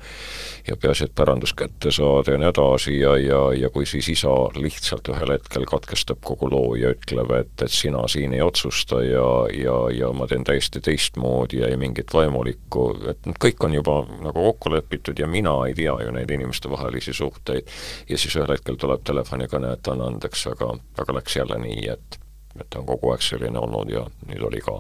ja 0.67 0.77
peaasi, 0.79 1.03
et 1.03 1.15
pärandus 1.15 1.53
kätte 1.53 1.91
saada 1.91 2.31
ja 2.31 2.39
nii 2.39 2.47
edasi 2.47 2.93
ja, 2.99 3.17
ja, 3.19 3.39
ja 3.57 3.69
kui 3.69 3.85
siis 3.89 4.07
isa 4.13 4.31
lihtsalt 4.55 5.09
ühel 5.11 5.33
hetkel 5.35 5.65
katkestab 5.67 6.21
kogu 6.23 6.47
loo 6.51 6.77
ja 6.79 6.93
ütleb, 6.95 7.33
et, 7.35 7.51
et 7.65 7.71
sina 7.71 8.05
siin 8.07 8.33
ei 8.33 8.41
otsusta 8.41 9.01
ja, 9.03 9.27
ja, 9.57 9.75
ja 9.91 10.13
ma 10.15 10.27
teen 10.31 10.47
täiesti 10.47 10.79
teistmoodi 10.83 11.59
ja 11.59 11.67
ei 11.67 11.77
mingit 11.79 12.15
vaimulikku, 12.15 12.85
et 13.11 13.31
kõik 13.43 13.67
on 13.67 13.75
juba 13.75 13.99
nagu 14.23 14.47
kokku 14.53 14.71
lepitud 14.71 15.19
ja 15.19 15.27
mina 15.27 15.57
ei 15.67 15.75
tea 15.75 15.97
ju 16.05 16.15
neid 16.15 16.31
inimestevahelisi 16.31 17.13
suhteid. 17.13 17.67
ja 18.09 18.17
siis 18.17 18.35
ühel 18.39 18.55
hetkel 18.55 18.79
tuleb 18.79 19.03
telefonikõne, 19.03 19.75
et 19.75 19.87
anna 19.91 20.07
andeks, 20.13 20.47
aga, 20.55 20.75
aga 20.97 21.19
läks 21.19 21.41
jälle 21.41 21.59
nii, 21.59 21.87
et 21.91 22.22
et 22.59 22.67
ta 22.69 22.81
on 22.81 22.89
kogu 22.89 23.13
aeg 23.13 23.23
selline 23.25 23.59
olnud 23.59 23.91
ja 23.91 24.05
nüüd 24.29 24.43
oli 24.49 24.61
ka. 24.63 24.79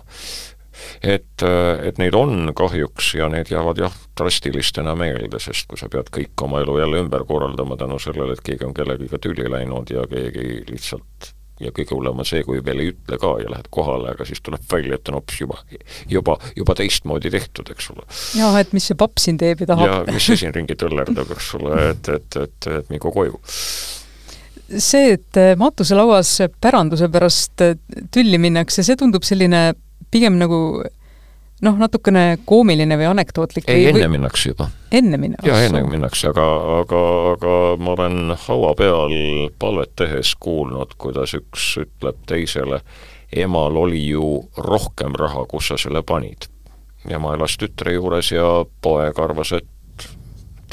et, 1.01 1.45
et 1.85 2.01
neid 2.01 2.15
on 2.17 2.53
kahjuks 2.57 3.13
ja 3.19 3.29
need 3.29 3.51
jäävad 3.53 3.83
jah, 3.83 3.99
drastilistena 4.17 4.95
meelde, 4.97 5.39
sest 5.39 5.69
kui 5.69 5.77
sa 5.79 5.89
pead 5.89 6.09
kõik 6.13 6.45
oma 6.47 6.63
elu 6.63 6.79
jälle 6.79 7.05
ümber 7.05 7.25
korraldama 7.29 7.77
tänu 7.77 7.99
sellele, 8.01 8.33
et 8.33 8.43
keegi 8.45 8.65
on 8.65 8.73
kellegiga 8.73 9.21
tüli 9.21 9.49
läinud 9.49 9.93
ja 9.93 10.07
keegi 10.09 10.63
lihtsalt 10.69 11.33
ja 11.61 11.71
kõige 11.75 11.95
hullem 11.95 12.21
on 12.21 12.27
see, 12.27 12.41
kui 12.45 12.61
veel 12.65 12.81
ei 12.81 12.91
ütle 12.93 13.17
ka 13.21 13.33
ja 13.41 13.51
lähed 13.51 13.69
kohale, 13.73 14.13
aga 14.13 14.25
siis 14.27 14.41
tuleb 14.43 14.63
välja, 14.71 14.97
et 14.97 15.09
on 15.11 15.19
hoopis 15.19 15.41
juba, 15.43 15.59
juba, 16.09 16.37
juba 16.57 16.75
teistmoodi 16.77 17.31
tehtud, 17.33 17.69
eks 17.73 17.91
ole. 17.93 18.05
jah, 18.39 18.57
et 18.61 18.73
mis 18.75 18.89
see 18.89 18.99
papp 18.99 19.21
siin 19.21 19.39
teeb 19.41 19.63
ja 19.63 19.73
tahab. 19.73 19.91
ja 20.09 20.15
mis 20.15 20.29
see 20.29 20.39
siin 20.43 20.55
ringi 20.55 20.77
töllerdab, 20.79 21.35
eks 21.37 21.51
ole, 21.59 21.75
et, 21.91 22.09
et, 22.17 22.39
et, 22.47 22.71
et 22.79 22.93
mingu 22.93 23.13
koju 23.13 23.39
see, 24.69 25.13
et 25.17 25.39
äh, 25.39 25.53
matuselauas 25.59 26.35
päranduse 26.61 27.09
pärast 27.13 27.61
äh, 27.61 27.77
tülli 28.11 28.39
minnakse, 28.41 28.83
see 28.85 28.97
tundub 28.99 29.25
selline 29.27 29.71
pigem 30.13 30.37
nagu 30.39 30.59
noh, 31.63 31.79
natukene 31.79 32.37
koomiline 32.45 32.97
või 32.99 33.07
anekdootlik. 33.11 33.67
ei, 33.71 33.87
enne 33.89 34.05
või... 34.05 34.11
minnakse 34.17 34.51
juba. 34.51 34.69
enne 34.91 35.19
minnakse? 35.21 35.49
jaa, 35.49 35.65
enne 35.67 35.83
minnakse, 35.87 36.29
aga, 36.33 36.47
aga, 36.79 37.01
aga 37.33 37.57
ma 37.79 37.95
olen 37.95 38.37
haua 38.47 38.73
peal 38.79 39.17
palvet 39.59 39.95
tehes 39.99 40.35
kuulnud, 40.39 40.95
kuidas 41.01 41.35
üks 41.37 41.69
ütleb 41.85 42.23
teisele, 42.29 42.81
emal 43.45 43.77
oli 43.85 44.03
ju 44.07 44.43
rohkem 44.57 45.15
raha, 45.19 45.45
kus 45.49 45.71
sa 45.71 45.79
selle 45.79 46.03
panid. 46.05 46.49
ema 47.09 47.33
elas 47.35 47.57
tütre 47.59 47.95
juures 47.97 48.31
ja 48.31 48.63
poeg 48.81 49.19
arvas, 49.19 49.51
et 49.59 49.67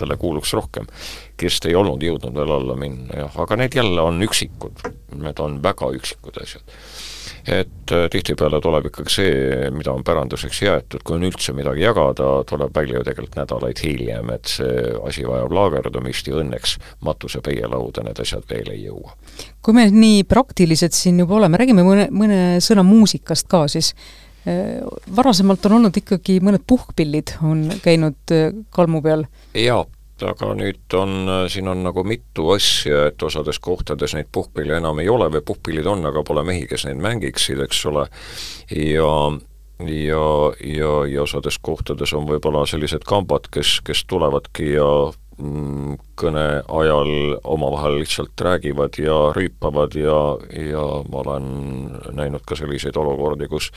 talle 0.00 0.16
kuuluks 0.20 0.52
rohkem 0.56 0.88
kes 1.40 1.60
ei 1.68 1.76
olnud 1.78 2.02
jõudnud 2.04 2.36
veel 2.36 2.56
alla 2.56 2.76
minna, 2.78 3.22
jah, 3.24 3.38
aga 3.44 3.58
need 3.60 3.76
jälle 3.76 4.02
on 4.04 4.20
üksikud, 4.26 4.84
need 5.20 5.40
on 5.42 5.60
väga 5.64 5.92
üksikud 5.96 6.42
asjad. 6.42 6.76
et 7.48 7.92
äh, 7.96 8.04
tihtipeale 8.12 8.60
tuleb 8.60 8.90
ikkagi 8.90 9.12
see, 9.14 9.68
mida 9.72 9.94
on 9.96 10.02
päranduseks 10.04 10.60
jäetud, 10.62 11.00
kui 11.04 11.16
on 11.16 11.24
üldse 11.24 11.54
midagi 11.56 11.86
jagada, 11.86 12.28
tuleb 12.48 12.74
välja 12.76 12.98
ju 12.98 13.04
tegelikult 13.06 13.38
nädalaid 13.40 13.80
hiljem, 13.80 14.32
et 14.34 14.52
see 14.52 14.90
asi 15.08 15.24
vajab 15.28 15.54
laagerdumist 15.56 16.28
ja 16.28 16.36
õnneks 16.42 16.76
matuse 17.06 17.40
peielauda 17.44 18.04
need 18.04 18.20
asjad 18.20 18.44
veel 18.50 18.72
ei 18.74 18.84
jõua. 18.84 19.16
kui 19.62 19.76
me 19.76 19.86
nii 19.94 20.24
praktilised 20.28 20.96
siin 20.96 21.24
juba 21.24 21.38
oleme, 21.40 21.60
räägime 21.60 21.86
mõne, 21.86 22.10
mõne 22.12 22.42
sõna 22.64 22.84
muusikast 22.86 23.48
ka 23.48 23.64
siis 23.72 23.94
varasemalt 25.16 25.66
on 25.68 25.78
olnud 25.78 25.96
ikkagi 26.00 26.38
mõned 26.44 26.64
puhkpillid, 26.66 27.36
on 27.44 27.66
käinud 27.84 28.34
äh, 28.34 28.52
kalmu 28.72 29.02
peal? 29.04 29.26
jaa, 29.54 29.84
aga 30.24 30.54
nüüd 30.56 30.96
on, 30.96 31.28
siin 31.52 31.68
on 31.68 31.84
nagu 31.84 32.04
mitu 32.04 32.48
asja, 32.54 33.06
et 33.10 33.22
osades 33.22 33.60
kohtades 33.60 34.16
neid 34.16 34.30
puhkpille 34.32 34.78
enam 34.80 35.00
ei 35.00 35.08
ole 35.12 35.28
või 35.36 35.44
puhkpillid 35.44 35.86
on, 35.86 36.06
aga 36.08 36.24
pole 36.26 36.44
mehi, 36.46 36.66
kes 36.70 36.86
neid 36.88 37.00
mängiksid, 37.04 37.60
eks 37.66 37.84
ole, 37.92 38.08
ja 38.76 39.12
ja, 39.80 40.24
ja, 40.60 40.90
ja 41.08 41.22
osades 41.22 41.56
kohtades 41.62 42.12
on 42.12 42.26
võib-olla 42.28 42.66
sellised 42.68 43.04
kambad, 43.08 43.48
kes, 43.52 43.78
kes 43.84 44.04
tulevadki 44.08 44.74
ja 44.74 44.88
kõne 46.20 46.46
ajal 46.68 47.12
omavahel 47.44 48.00
lihtsalt 48.00 48.40
räägivad 48.40 48.98
ja 49.00 49.16
rüüpavad 49.36 49.94
ja, 49.98 50.18
ja 50.52 50.84
ma 51.10 51.22
olen 51.24 51.46
näinud 52.16 52.44
ka 52.46 52.58
selliseid 52.58 52.96
olukordi, 53.00 53.48
kus 53.48 53.70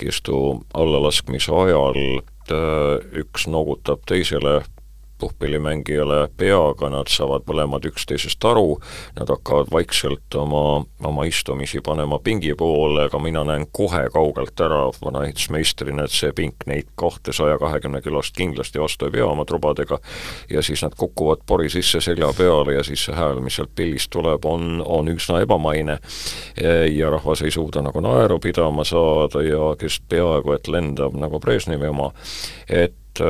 kirstu 0.00 0.62
allalaskmise 0.74 1.52
ajal 1.52 1.98
äh, 1.98 2.96
üks 3.24 3.48
noogutab 3.50 4.06
teisele 4.08 4.62
puhkpillimängijale 5.22 6.26
peaga, 6.36 6.90
nad 6.90 7.10
saavad 7.12 7.46
mõlemad 7.46 7.86
üksteisest 7.86 8.42
aru, 8.48 8.78
nad 9.18 9.30
hakkavad 9.30 9.70
vaikselt 9.72 10.34
oma, 10.38 10.82
oma 11.06 11.26
istumisi 11.28 11.80
panema 11.84 12.18
pingi 12.22 12.54
poole, 12.58 13.06
aga 13.06 13.20
mina 13.22 13.44
näen 13.46 13.68
kohe 13.72 14.04
kaugelt 14.14 14.60
ära 14.60 14.84
vana 15.04 15.24
ehitusmeistrina, 15.28 16.06
et 16.06 16.14
see 16.14 16.32
pink 16.36 16.66
neid 16.66 16.90
kahte 16.98 17.34
saja 17.36 17.58
kahekümne 17.62 18.02
kilost 18.02 18.34
kindlasti 18.36 18.82
vastu 18.82 19.06
ei 19.06 19.16
pea 19.18 19.28
oma 19.28 19.46
trubadega. 19.48 19.98
Ja 20.50 20.62
siis 20.62 20.82
nad 20.82 20.96
kukuvad 20.98 21.46
pori 21.46 21.70
sisse 21.70 22.00
selja 22.02 22.32
peale 22.36 22.74
ja 22.78 22.84
siis 22.86 23.06
see 23.06 23.16
hääl, 23.16 23.40
mis 23.44 23.60
sealt 23.60 23.74
pillist 23.78 24.10
tuleb, 24.12 24.44
on, 24.44 24.82
on 24.86 25.10
üsna 25.12 25.42
ebamaine. 25.46 25.98
Ja 26.92 27.10
rahvas 27.14 27.42
ei 27.46 27.54
suuda 27.54 27.82
nagu 27.86 28.02
naeru 28.02 28.38
pidama 28.42 28.84
saada 28.84 29.42
ja 29.46 29.72
kes 29.78 30.00
peaaegu 30.08 30.56
et 30.56 30.68
lendab 30.68 31.14
nagu 31.18 31.40
Brežnevi 31.40 31.90
oma, 31.92 32.10
et 32.68 33.22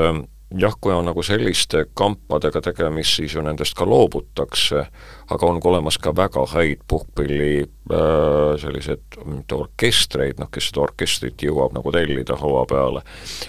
jah, 0.59 0.75
kui 0.81 0.93
on 0.95 1.07
nagu 1.09 1.23
selliste 1.25 1.87
kampadega 1.99 2.63
tegemist, 2.69 3.17
siis 3.19 3.37
ju 3.37 3.45
nendest 3.45 3.77
ka 3.79 3.87
loobutakse, 3.89 4.87
aga 5.33 5.49
on 5.49 5.61
ka 5.63 5.71
olemas 5.73 5.99
ka 6.03 6.13
väga 6.17 6.45
häid 6.53 6.83
puhkpilli 6.89 7.53
äh, 7.63 8.55
selliseid 8.61 9.21
mitte 9.27 9.57
orkestreid, 9.59 10.41
noh, 10.41 10.51
kes 10.53 10.71
seda 10.71 10.85
orkestrit 10.87 11.47
jõuab 11.47 11.77
nagu 11.77 11.93
tellida 11.95 12.37
haua 12.41 12.65
peale, 12.71 13.05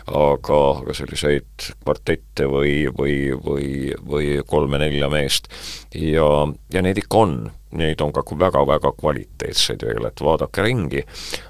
aga, 0.07 0.61
aga 0.83 0.97
selliseid 0.97 1.71
kvartette 1.83 2.47
või, 2.49 2.77
või, 2.97 3.17
või, 3.33 3.67
või 4.07 4.37
kolme-nelja 4.47 5.11
meest. 5.13 5.51
Ja, 5.95 6.29
ja 6.73 6.85
neid 6.85 7.03
ikka 7.03 7.25
on. 7.25 7.37
Neid 7.73 8.01
on 8.05 8.11
ka 8.13 8.21
väga-väga 8.21 8.91
kvaliteetseid 8.99 9.81
veel, 9.81 10.05
et 10.05 10.21
vaadake 10.21 10.61
ringi, 10.61 11.01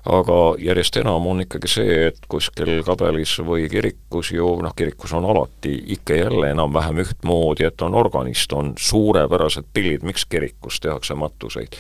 aga 0.08 0.38
järjest 0.56 1.02
enam 1.02 1.26
on 1.28 1.44
ikkagi 1.44 1.68
see, 1.68 1.98
et 2.14 2.22
kuskil 2.32 2.78
kabelis 2.88 3.34
või 3.44 3.66
kirikus 3.68 4.32
ju 4.32 4.54
noh, 4.64 4.72
kirikus 4.72 5.12
on 5.20 5.28
alati 5.28 5.74
ikka 5.98 6.22
jälle 6.22 6.54
enam-vähem 6.56 7.02
ühtmoodi, 7.04 7.68
et 7.68 7.84
on 7.84 8.00
organist, 8.00 8.56
on 8.56 8.72
suurepärased 8.80 9.68
pillid, 9.76 10.08
miks 10.08 10.23
kirikus 10.30 10.80
tehakse 10.80 11.16
matuseid. 11.16 11.76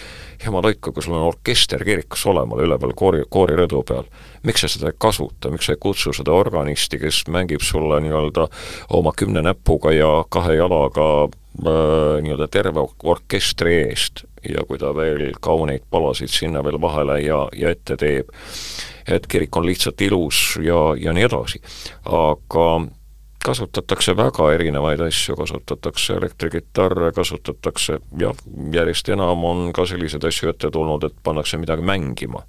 jumal 0.45 0.63
hoidku, 0.63 0.91
kui 0.91 1.03
sul 1.03 1.15
on 1.17 1.27
orkester 1.27 1.83
kirikus 1.85 2.25
olemas 2.25 2.61
üleval 2.63 2.93
koori, 2.95 3.23
koorirõdu 3.29 3.83
peal, 3.87 4.09
miks 4.43 4.65
sa 4.65 4.71
seda 4.71 4.91
ei 4.91 4.97
kasuta, 4.97 5.51
miks 5.51 5.69
sa 5.69 5.75
ei 5.75 5.81
kutsu 5.81 6.13
seda 6.13 6.35
organisti, 6.35 6.99
kes 6.99 7.23
mängib 7.31 7.63
sulle 7.63 8.01
nii-öelda 8.03 8.47
oma 8.97 9.13
kümne 9.17 9.41
näpuga 9.41 9.93
ja 9.93 10.11
kahe 10.29 10.57
jalaga 10.59 11.09
äh, 11.23 12.21
nii-öelda 12.25 12.47
terve 12.51 12.87
orkestri 13.03 13.75
eest 13.87 14.25
ja 14.49 14.65
kui 14.67 14.79
ta 14.79 14.91
veel 14.95 15.31
kauneid 15.41 15.85
palasid 15.91 16.31
sinna 16.31 16.63
veel 16.63 16.81
vahele 16.81 17.19
ja, 17.23 17.45
ja 17.55 17.71
ette 17.71 17.97
teeb, 17.99 18.33
et 19.07 19.27
kirik 19.27 19.55
on 19.55 19.65
lihtsalt 19.65 20.01
ilus 20.01 20.59
ja, 20.63 20.91
ja 20.99 21.13
nii 21.15 21.29
edasi. 21.29 21.61
aga 22.05 22.67
kasutatakse 23.43 24.15
väga 24.17 24.49
erinevaid 24.55 25.01
asju, 25.03 25.35
kasutatakse 25.35 26.17
elektrikitarre, 26.19 27.11
kasutatakse 27.15 27.99
jah, 28.19 28.37
järjest 28.73 29.09
enam 29.13 29.43
on 29.47 29.65
ka 29.75 29.85
selliseid 29.89 30.23
asju 30.29 30.53
ette 30.53 30.71
tulnud, 30.71 31.03
et 31.07 31.17
pannakse 31.23 31.59
midagi 31.61 31.85
mängima, 31.85 32.43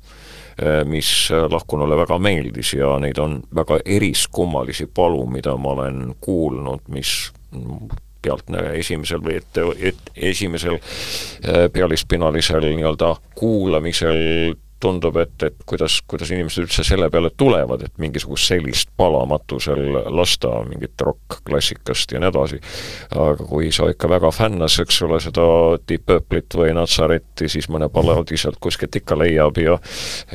eh, 0.58 0.82
mis 0.88 1.10
lahkunule 1.50 1.98
väga 2.04 2.18
meeldis 2.18 2.74
ja 2.78 2.94
neid 3.02 3.18
on 3.18 3.40
väga 3.54 3.80
eriskummalisi 3.84 4.86
palu, 4.86 5.26
mida 5.26 5.56
ma 5.56 5.74
olen 5.76 6.14
kuulnud, 6.20 6.86
mis 6.88 7.30
pealtnäha 8.24 8.72
esimesel 8.80 9.22
või 9.24 9.38
ette, 9.40 9.64
et 9.90 10.12
esimesel 10.16 10.78
eh, 10.78 11.66
pealispinnalisel 11.72 12.70
nii-öelda 12.70 13.14
kuulamisel 13.34 14.54
tundub, 14.84 15.16
et, 15.22 15.34
et 15.46 15.56
kuidas, 15.68 15.98
kuidas 16.08 16.30
inimesed 16.34 16.66
üldse 16.66 16.84
selle 16.86 17.08
peale 17.12 17.30
tulevad, 17.36 17.84
et 17.86 17.94
mingisugust 18.02 18.50
sellist 18.52 18.90
pala 18.98 19.22
matusel 19.28 19.82
lasta, 20.12 20.52
mingit 20.68 21.00
rokk-klassikast 21.06 22.14
ja 22.14 22.20
nii 22.22 22.30
edasi. 22.30 22.60
aga 23.14 23.48
kui 23.48 23.70
sa 23.74 23.88
ikka 23.92 24.10
väga 24.12 24.30
fännas, 24.34 24.78
eks 24.82 25.00
ole, 25.06 25.20
seda 25.24 25.46
Deep 25.88 26.06
Purple'it 26.08 26.58
või 26.58 26.74
Nazaretti, 26.76 27.48
siis 27.48 27.68
mõne 27.72 27.88
balladi 27.92 28.38
sealt 28.40 28.60
kuskilt 28.62 28.96
ikka 29.00 29.18
leiab 29.18 29.58
ja 29.62 29.78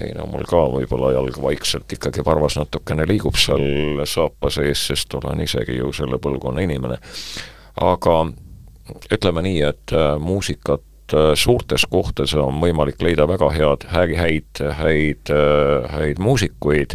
ei 0.01 0.13
no 0.17 0.25
mul 0.31 0.45
ka 0.49 0.65
võib-olla 0.73 1.13
jalg 1.17 1.39
vaikselt 1.41 1.97
ikkagi 1.97 2.25
varvas 2.25 2.57
natukene 2.59 3.07
liigub 3.09 3.37
seal 3.39 4.03
saapa 4.09 4.51
sees, 4.53 4.87
sest 4.91 5.13
olen 5.19 5.45
isegi 5.45 5.77
ju 5.79 5.93
selle 5.95 6.19
põlvkonna 6.21 6.65
inimene. 6.65 6.99
aga 7.79 8.15
ütleme 9.13 9.43
nii, 9.45 9.59
et 9.69 9.93
äh, 9.93 10.15
muusikat 10.21 10.83
Äh, 11.13 11.31
suurtes 11.33 11.87
kohtades 11.89 12.35
on 12.37 12.59
võimalik 12.61 13.01
leida 13.01 13.25
väga 13.29 13.49
head, 13.55 13.85
häid, 13.89 14.61
häid, 14.77 15.31
äh, 15.33 15.87
häid 15.89 16.19
muusikuid 16.21 16.93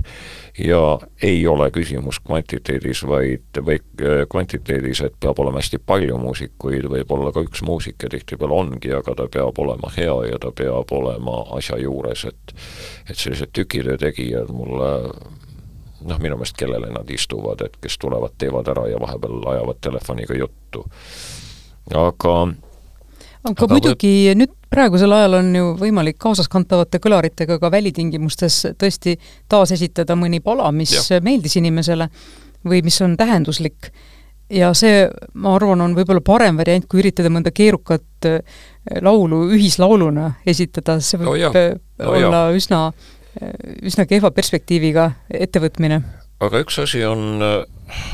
ja 0.62 0.80
ei 1.22 1.40
ole 1.50 1.66
küsimus 1.74 2.20
kvantiteedis, 2.22 3.02
vaid, 3.10 3.58
või 3.58 3.80
äh, 3.98 4.22
kvantiteedis, 4.30 5.00
et 5.02 5.16
peab 5.18 5.40
olema 5.42 5.58
hästi 5.58 5.80
palju 5.82 6.18
muusikuid, 6.22 6.86
võib 6.92 7.10
olla 7.16 7.32
ka 7.34 7.42
üks 7.42 7.64
muusik 7.66 8.06
ja 8.06 8.12
tihtipeale 8.12 8.54
ongi, 8.54 8.92
aga 8.94 9.16
ta 9.18 9.26
peab 9.26 9.58
olema 9.58 9.90
hea 9.96 10.14
ja 10.30 10.38
ta 10.42 10.52
peab 10.54 10.94
olema 10.94 11.40
asja 11.58 11.80
juures, 11.82 12.26
et 12.30 12.54
et 13.10 13.18
sellised 13.18 13.50
tükitöö 13.50 13.98
tegijad 13.98 14.52
mulle 14.54 14.92
noh, 16.04 16.20
minu 16.20 16.36
meelest 16.38 16.54
kellele 16.60 16.92
nad 16.94 17.10
istuvad, 17.10 17.66
et 17.66 17.74
kes 17.82 17.98
tulevad, 17.98 18.36
teevad 18.38 18.70
ära 18.70 18.86
ja 18.92 19.02
vahepeal 19.02 19.42
ajavad 19.56 19.82
telefoniga 19.82 20.38
juttu. 20.38 20.86
aga 21.94 22.36
aga 23.44 23.68
muidugi 23.70 24.12
võib... 24.30 24.40
nüüd 24.40 24.54
praegusel 24.72 25.12
ajal 25.14 25.38
on 25.40 25.52
ju 25.54 25.68
võimalik 25.80 26.18
kaasaskantavate 26.22 27.00
kõlaritega 27.02 27.58
ka 27.62 27.70
välitingimustes 27.72 28.60
tõesti 28.80 29.18
taasesitada 29.50 30.16
mõni 30.18 30.40
pala, 30.44 30.70
mis 30.74 30.94
ja. 30.96 31.20
meeldis 31.24 31.58
inimesele 31.60 32.08
või 32.64 32.82
mis 32.84 33.00
on 33.04 33.16
tähenduslik. 33.20 33.90
ja 34.50 34.72
see, 34.76 35.06
ma 35.40 35.54
arvan, 35.56 35.80
on 35.80 35.94
võib-olla 35.96 36.20
parem 36.24 36.56
variant, 36.56 36.86
kui 36.88 37.00
üritada 37.02 37.30
mõnda 37.32 37.52
keerukat 37.54 38.28
äh, 38.28 38.40
laulu 39.02 39.44
ühislauluna 39.56 40.34
esitada, 40.46 40.98
see 41.00 41.20
võib 41.20 41.32
oh, 41.32 41.60
oh, 42.00 42.10
olla 42.10 42.42
jah. 42.48 42.58
üsna, 42.58 42.80
äh, 43.40 43.54
üsna 43.82 44.06
kehva 44.08 44.30
perspektiiviga 44.36 45.10
ettevõtmine. 45.30 46.02
Aga 46.44 46.60
üks 46.64 46.78
asi 46.82 47.04
on 47.06 47.42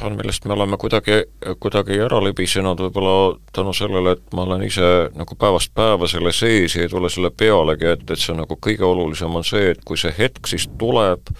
on, 0.03 0.17
millest 0.17 0.45
me 0.45 0.53
oleme 0.53 0.77
kuidagi, 0.81 1.23
kuidagi 1.63 2.01
ära 2.05 2.21
libisenud. 2.25 2.81
Võib-olla 2.85 3.39
tänu 3.55 3.73
sellele, 3.77 4.17
et 4.17 4.35
ma 4.37 4.45
olen 4.45 4.65
ise 4.67 4.91
nagu 5.17 5.37
päevast 5.39 5.73
päeva 5.77 6.09
selle 6.11 6.33
sees 6.37 6.77
ja 6.77 6.85
ei 6.85 6.93
tule 6.93 7.11
selle 7.13 7.31
pealegi, 7.31 7.89
et, 7.95 8.05
et 8.11 8.21
see 8.21 8.37
nagu 8.37 8.59
kõige 8.61 8.87
olulisem 8.87 9.37
on 9.37 9.47
see, 9.47 9.71
et 9.75 9.83
kui 9.87 10.01
see 10.01 10.13
hetk 10.19 10.51
siis 10.51 10.69
tuleb, 10.81 11.33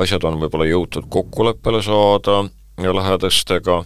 asjad 0.00 0.26
on 0.28 0.40
võib-olla 0.42 0.68
jõutud 0.68 1.08
kokkuleppele 1.12 1.82
saada 1.84 2.42
ja 2.82 2.94
lähedastega, 2.96 3.82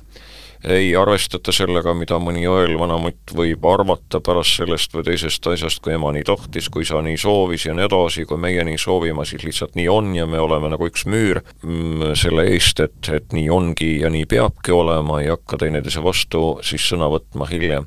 ei 0.65 0.91
arvestata 0.97 1.53
sellega, 1.55 1.95
mida 1.95 2.19
mõni 2.23 2.45
õel 2.51 2.75
vanamutt 2.81 3.35
võib 3.37 3.65
arvata 3.69 4.21
pärast 4.25 4.59
sellest 4.59 4.95
või 4.97 5.07
teisest 5.07 5.47
asjast, 5.47 5.83
kui 5.85 5.95
ema 5.95 6.11
nii 6.15 6.27
tahtis, 6.27 6.69
kui 6.73 6.87
sa 6.89 7.03
nii 7.05 7.19
soovis 7.21 7.69
ja 7.69 7.77
nii 7.77 7.87
edasi, 7.87 8.27
kui 8.29 8.41
meie 8.41 8.65
nii 8.67 8.79
soovime, 8.81 9.27
siis 9.29 9.45
lihtsalt 9.47 9.79
nii 9.79 9.89
on 9.93 10.15
ja 10.17 10.27
me 10.27 10.41
oleme 10.43 10.73
nagu 10.73 10.89
üks 10.89 11.07
müür 11.11 11.43
mm, 11.63 12.15
selle 12.19 12.49
eest, 12.53 12.83
et, 12.85 13.13
et 13.15 13.37
nii 13.37 13.49
ongi 13.55 13.99
ja 14.03 14.11
nii 14.13 14.27
peabki 14.31 14.75
olema, 14.75 15.23
ei 15.23 15.31
hakka 15.33 15.61
teineteise 15.63 16.03
vastu 16.05 16.59
siis 16.67 16.89
sõna 16.91 17.11
võtma 17.13 17.49
hiljem 17.51 17.87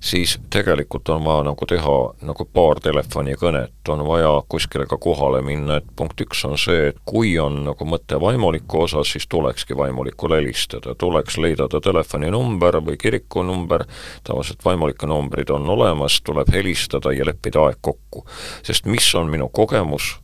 siis 0.00 0.38
tegelikult 0.50 1.08
on 1.08 1.24
vaja 1.24 1.42
nagu 1.44 1.66
teha 1.66 1.96
nagu 2.24 2.44
paar 2.44 2.80
telefonikõnet, 2.80 3.88
on 3.88 4.04
vaja 4.06 4.32
kuskile 4.48 4.86
ka 4.88 4.96
kohale 4.98 5.42
minna, 5.44 5.76
et 5.80 5.90
punkt 5.96 6.20
üks 6.24 6.44
on 6.48 6.56
see, 6.58 6.88
et 6.90 7.02
kui 7.04 7.34
on 7.38 7.60
nagu 7.66 7.88
mõte 7.88 8.20
vaimuliku 8.20 8.84
osas, 8.86 9.12
siis 9.12 9.28
tulekski 9.28 9.76
vaimulikule 9.76 10.40
helistada, 10.40 10.94
tuleks 10.94 11.36
leida 11.38 11.68
ta 11.68 11.82
telefoninumber 11.84 12.80
või 12.86 12.96
kirikunumber, 13.00 13.84
tavaliselt 14.24 14.64
vaimulike 14.64 15.06
numbrid 15.06 15.52
on 15.52 15.68
olemas, 15.68 16.20
tuleb 16.24 16.48
helistada 16.52 17.12
ja 17.12 17.26
leppida 17.28 17.66
aeg 17.68 17.78
kokku. 17.80 18.24
sest 18.62 18.86
mis 18.86 19.14
on 19.14 19.30
minu 19.30 19.48
kogemus? 19.48 20.16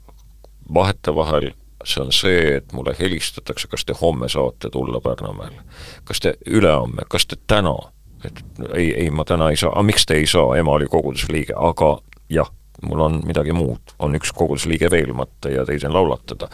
Vahetevahel 0.74 1.52
see 1.86 2.02
on 2.02 2.12
see, 2.12 2.56
et 2.56 2.72
mulle 2.72 2.96
helistatakse, 2.98 3.68
kas 3.68 3.84
te 3.84 3.94
homme 4.00 4.28
saate 4.28 4.70
tulla 4.70 5.00
Pärnumäele, 5.00 5.62
kas 6.04 6.20
te 6.20 6.34
ülehomme, 6.46 7.04
kas 7.08 7.26
te 7.26 7.36
täna 7.46 7.76
et 8.24 8.44
ei, 8.74 8.92
ei, 8.94 9.10
ma 9.10 9.24
täna 9.24 9.50
ei 9.50 9.58
saa, 9.60 9.72
aga 9.72 9.86
miks 9.86 10.06
te 10.06 10.18
ei 10.20 10.26
saa, 10.30 10.56
ema 10.58 10.76
oli 10.78 10.88
koguduse 10.90 11.32
liige, 11.32 11.54
aga 11.56 11.96
jah, 12.32 12.48
mul 12.86 13.00
on 13.00 13.20
midagi 13.26 13.54
muud, 13.56 13.94
on 14.02 14.16
üks 14.18 14.32
kogudusliige 14.36 14.90
veel 14.92 15.12
matta 15.16 15.50
ja 15.52 15.64
teisel 15.68 15.94
laulatada. 15.94 16.48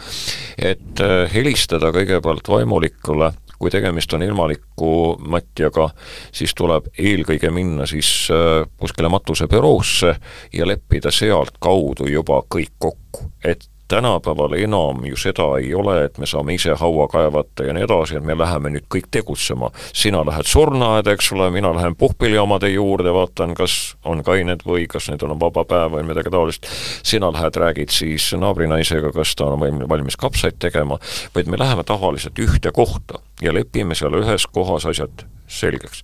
et 0.57 1.01
äh, 1.01 1.33
helistada 1.33 1.91
kõigepealt 1.95 2.47
vaimulikule, 2.49 3.33
kui 3.59 3.71
tegemist 3.71 4.13
on 4.13 4.23
ilmaliku 4.25 5.17
matjaga, 5.31 5.89
siis 6.31 6.53
tuleb 6.55 6.89
eelkõige 6.99 7.51
minna 7.51 7.87
siis 7.89 8.29
äh, 8.31 8.63
kuskile 8.79 9.11
matusebüroosse 9.11 10.15
ja 10.53 10.67
leppida 10.67 11.11
sealtkaudu 11.11 12.09
juba 12.11 12.41
kõik 12.47 12.75
kokku, 12.79 13.29
et 13.43 13.69
tänapäeval 13.87 14.53
enam 14.53 15.05
ju 15.05 15.17
seda 15.17 15.47
ei 15.59 15.73
ole, 15.75 16.05
et 16.05 16.17
me 16.17 16.25
saame 16.25 16.53
ise 16.53 16.75
haua 16.79 17.07
kaevata 17.07 17.63
ja 17.67 17.73
nii 17.73 17.83
edasi, 17.83 18.17
et 18.17 18.25
me 18.25 18.37
läheme 18.37 18.71
nüüd 18.73 18.87
kõik 18.95 19.09
tegutsema. 19.11 19.71
sina 19.93 20.23
lähed 20.25 20.47
surnuaeda, 20.47 21.11
eks 21.11 21.31
ole, 21.33 21.49
mina 21.51 21.73
lähen 21.75 21.95
puhkpilliomade 21.95 22.69
juurde, 22.69 23.13
vaatan, 23.13 23.53
kas 23.53 23.95
on 24.05 24.23
kained 24.23 24.63
või 24.67 24.87
kas 24.87 25.09
neil 25.09 25.25
on 25.29 25.39
vaba 25.39 25.65
päev 25.65 25.97
või 25.97 26.07
midagi 26.07 26.31
taolist. 26.31 26.67
sina 27.03 27.31
lähed, 27.31 27.55
räägid 27.55 27.89
siis 27.89 28.31
naabrinaisega, 28.37 29.11
kas 29.11 29.35
ta 29.35 29.45
on 29.45 29.89
valmis 29.89 30.17
kapsaid 30.17 30.59
tegema, 30.59 30.99
vaid 31.35 31.47
me 31.47 31.59
läheme 31.59 31.83
tavaliselt 31.83 32.39
ühte 32.39 32.71
kohta 32.71 33.19
ja 33.41 33.53
lepime 33.53 33.95
seal 33.95 34.15
ühes 34.21 34.47
kohas 34.47 34.85
asjad 34.85 35.25
selgeks. 35.47 36.03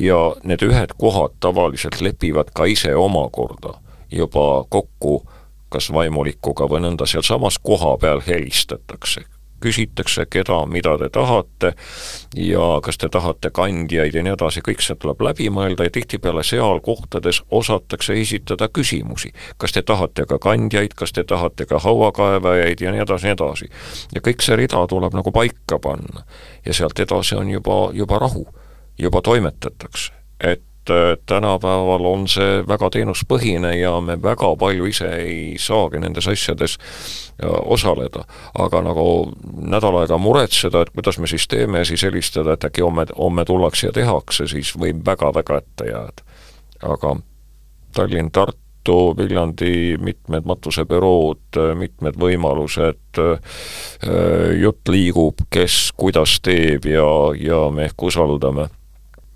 ja 0.00 0.34
need 0.42 0.62
ühed 0.62 0.96
kohad 0.98 1.36
tavaliselt 1.40 2.00
lepivad 2.00 2.50
ka 2.54 2.64
ise 2.64 2.94
omakorda 2.96 3.78
juba 4.10 4.64
kokku 4.68 5.22
kas 5.68 5.92
vaimulikuga 5.92 6.68
või 6.70 6.84
nõnda, 6.86 7.06
sealsamas 7.06 7.58
kohapeal 7.62 8.22
helistatakse 8.26 9.24
küsitakse, 9.60 10.26
keda, 10.30 10.66
mida 10.66 10.94
te 10.98 11.08
tahate 11.12 11.72
ja 12.36 12.66
kas 12.82 12.98
te 12.98 13.08
tahate 13.08 13.50
kandjaid 13.54 14.14
ja 14.14 14.22
nii 14.22 14.34
edasi, 14.36 14.62
kõik 14.64 14.82
see 14.84 14.96
tuleb 15.00 15.22
läbi 15.26 15.48
mõelda 15.54 15.88
ja 15.88 15.94
tihtipeale 15.94 16.44
seal 16.46 16.80
kohtades 16.84 17.42
osatakse 17.50 18.14
esitada 18.20 18.68
küsimusi. 18.68 19.32
kas 19.58 19.72
te 19.72 19.82
tahate 19.82 20.26
ka 20.26 20.38
kandjaid, 20.38 20.94
kas 20.94 21.12
te 21.12 21.24
tahate 21.24 21.66
ka 21.66 21.78
hauakaevajaid 21.78 22.80
ja 22.80 22.92
nii 22.92 23.02
edasi, 23.02 23.26
nii 23.26 23.36
edasi. 23.38 23.70
ja 24.14 24.20
kõik 24.20 24.46
see 24.46 24.56
rida 24.56 24.86
tuleb 24.86 25.14
nagu 25.14 25.32
paika 25.32 25.78
panna. 25.82 26.24
ja 26.66 26.74
sealt 26.74 26.98
edasi 26.98 27.34
on 27.34 27.50
juba, 27.50 27.90
juba 27.92 28.18
rahu, 28.18 28.46
juba 28.98 29.22
toimetatakse. 29.22 30.12
et 30.40 30.62
tänapäeval 31.26 32.06
on 32.06 32.26
see 32.28 32.62
väga 32.68 32.90
teenuspõhine 32.94 33.74
ja 33.78 33.94
me 34.00 34.18
väga 34.22 34.50
palju 34.58 34.88
ise 34.90 35.08
ei 35.20 35.56
saagi 35.60 36.00
nendes 36.02 36.28
asjades 36.28 36.78
äh, 36.78 37.48
osaleda. 37.48 38.24
aga 38.58 38.82
nagu 38.82 39.32
nädal 39.56 40.00
aega 40.02 40.18
muretseda, 40.18 40.82
et 40.82 40.90
kuidas 40.94 41.18
me 41.18 41.26
siis 41.26 41.48
teeme, 41.48 41.84
siis 41.84 42.02
helistada, 42.02 42.52
et 42.52 42.64
äkki 42.64 42.82
homme, 42.82 43.06
homme 43.18 43.44
tullakse 43.44 43.86
ja 43.86 43.92
tehakse, 43.92 44.48
siis 44.48 44.72
võib 44.78 45.04
väga-väga 45.06 45.58
ette 45.58 45.90
jääda. 45.90 46.22
aga 46.82 47.16
Tallinn, 47.94 48.30
Tartu, 48.30 49.16
Viljandi 49.16 49.96
mitmed 50.00 50.44
matusebürood, 50.44 51.56
mitmed 51.74 52.18
võimalused, 52.20 53.20
äh, 53.20 53.38
jutt 54.60 54.88
liigub, 54.88 55.46
kes 55.50 55.92
kuidas 55.96 56.40
teeb 56.40 56.86
ja, 56.86 57.08
ja 57.36 57.68
me 57.70 57.88
ehk 57.88 58.08
usaldame 58.10 58.68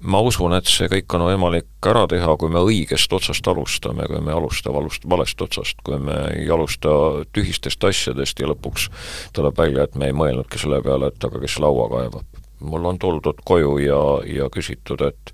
ma 0.03 0.21
usun, 0.21 0.55
et 0.57 0.69
see 0.69 0.89
kõik 0.91 1.15
on 1.17 1.27
võimalik 1.27 1.87
ära 1.87 2.05
teha, 2.11 2.35
kui 2.41 2.51
me 2.53 2.63
õigest 2.67 3.13
otsast 3.15 3.47
alustame, 3.49 4.07
kui 4.11 4.21
me 4.25 4.35
alusta 4.35 4.73
valust, 4.75 5.07
valest 5.09 5.43
otsast, 5.45 5.79
kui 5.87 5.99
me 6.03 6.17
ei 6.35 6.49
alusta 6.51 6.91
tühistest 7.35 7.85
asjadest 7.87 8.43
ja 8.43 8.51
lõpuks 8.51 8.89
tuleb 9.37 9.59
välja, 9.59 9.87
et 9.87 9.99
me 9.99 10.11
ei 10.11 10.17
mõelnudki 10.17 10.61
selle 10.61 10.83
peale, 10.83 11.13
et 11.13 11.29
aga 11.29 11.43
kes 11.43 11.59
laua 11.63 11.89
kaevab. 11.93 12.41
mul 12.63 12.85
on 12.87 12.99
tuldud 12.99 13.41
koju 13.45 13.79
ja, 13.83 14.03
ja 14.27 14.49
küsitud, 14.51 15.01
et 15.03 15.33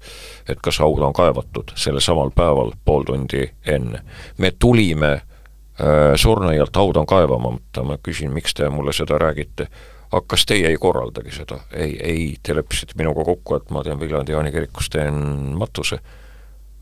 et 0.49 0.61
kas 0.61 0.79
haud 0.81 1.03
on 1.05 1.13
kaevatud 1.13 1.73
sellel 1.77 2.01
samal 2.01 2.31
päeval 2.31 2.73
pool 2.85 3.05
tundi 3.05 3.51
enne. 3.67 4.03
me 4.39 4.51
tulime 4.51 5.13
äh, 5.13 6.17
surnuaialt 6.17 6.77
haud 6.77 6.97
on 6.97 7.07
kaevamata, 7.07 7.83
ma 7.83 7.99
küsin, 8.03 8.33
miks 8.33 8.55
te 8.55 8.69
mulle 8.69 8.93
seda 8.93 9.19
räägite 9.19 9.69
aga 10.13 10.25
kas 10.27 10.47
teie 10.49 10.69
ei 10.69 10.77
korraldagi 10.81 11.33
seda? 11.35 11.61
ei, 11.73 11.97
ei, 12.03 12.37
te 12.43 12.57
leppisite 12.57 12.97
minuga 12.97 13.25
kokku, 13.25 13.59
et 13.59 13.71
ma 13.75 13.85
teen 13.85 14.01
Viljandi 14.01 14.33
Jaani 14.33 14.53
kirikus, 14.53 14.89
teen 14.93 15.19
matuse. 15.59 16.01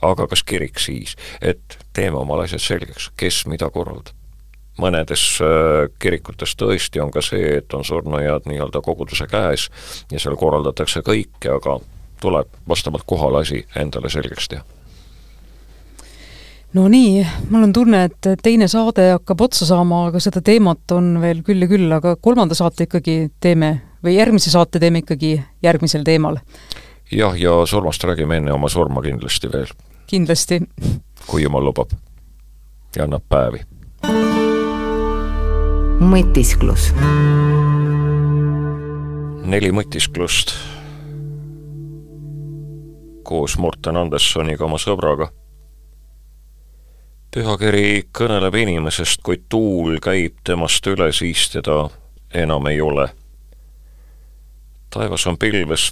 aga 0.02 0.26
kas 0.26 0.42
kirik 0.42 0.78
siis? 0.78 1.16
et 1.40 1.78
teeme 1.92 2.18
omale 2.18 2.46
asjad 2.46 2.62
selgeks, 2.62 3.10
kes 3.16 3.44
mida 3.46 3.70
korraldab. 3.70 4.14
mõnedes 4.78 5.26
äh, 5.40 5.88
kirikutes 5.98 6.56
tõesti 6.56 7.02
on 7.02 7.10
ka 7.10 7.24
see, 7.24 7.56
et 7.58 7.74
on 7.74 7.84
surnuaiad 7.84 8.46
nii-öelda 8.46 8.82
koguduse 8.84 9.26
käes 9.26 9.70
ja 10.12 10.20
seal 10.20 10.36
korraldatakse 10.36 11.00
kõike, 11.00 11.50
aga 11.56 11.80
tuleb 12.20 12.48
vastavalt 12.68 13.04
kohale 13.06 13.44
asi 13.44 13.66
endale 13.76 14.10
selgeks 14.12 14.48
teha 14.48 14.64
no 16.76 16.88
nii, 16.92 17.26
mul 17.50 17.66
on 17.66 17.72
tunne, 17.72 18.02
et 18.10 18.28
teine 18.42 18.68
saade 18.68 19.08
hakkab 19.14 19.46
otsa 19.48 19.66
saama, 19.68 20.06
aga 20.10 20.20
seda 20.22 20.42
teemat 20.44 20.92
on 20.96 21.14
veel 21.22 21.42
küll 21.46 21.64
ja 21.64 21.68
küll, 21.70 21.88
aga 21.92 22.16
kolmanda 22.20 22.56
saate 22.58 22.84
ikkagi 22.88 23.30
teeme 23.40 23.70
või 24.04 24.18
järgmise 24.18 24.52
saate 24.52 24.80
teeme 24.82 25.00
ikkagi 25.04 25.38
järgmisel 25.64 26.04
teemal. 26.06 26.40
jah, 27.12 27.38
ja 27.38 27.54
surmast 27.66 28.04
räägime 28.04 28.42
enne 28.42 28.52
oma 28.52 28.68
surma 28.68 29.02
kindlasti 29.02 29.52
veel. 29.52 29.72
kindlasti. 30.06 30.60
kui 31.26 31.42
jumal 31.42 31.64
lubab 31.64 31.96
ja 32.96 33.04
annab 33.08 33.24
päevi. 33.28 33.64
mõtisklus. 36.00 36.92
neli 39.46 39.72
mõtisklust 39.72 40.52
koos 43.26 43.56
Morten 43.58 43.96
Andersoniga, 43.96 44.64
oma 44.64 44.78
sõbraga 44.78 45.32
pühakiri 47.36 48.06
kõneleb 48.16 48.54
inimesest, 48.56 49.20
kui 49.20 49.42
tuul 49.52 49.98
käib 50.00 50.38
temast 50.46 50.86
üle, 50.88 51.10
siis 51.12 51.50
teda 51.52 51.82
enam 52.32 52.66
ei 52.70 52.80
ole. 52.80 53.10
taevas 54.90 55.26
on 55.26 55.36
pilves, 55.36 55.90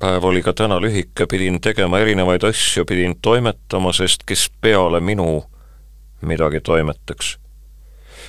päev 0.00 0.24
oli 0.24 0.40
ka 0.42 0.54
täna 0.56 0.78
lühike, 0.80 1.26
pidin 1.28 1.60
tegema 1.60 2.00
erinevaid 2.00 2.46
asju, 2.48 2.86
pidin 2.88 3.18
toimetama, 3.22 3.92
sest 3.92 4.24
kes 4.24 4.46
peale 4.60 5.00
minu 5.00 5.42
midagi 6.20 6.60
toimetaks. 6.60 7.36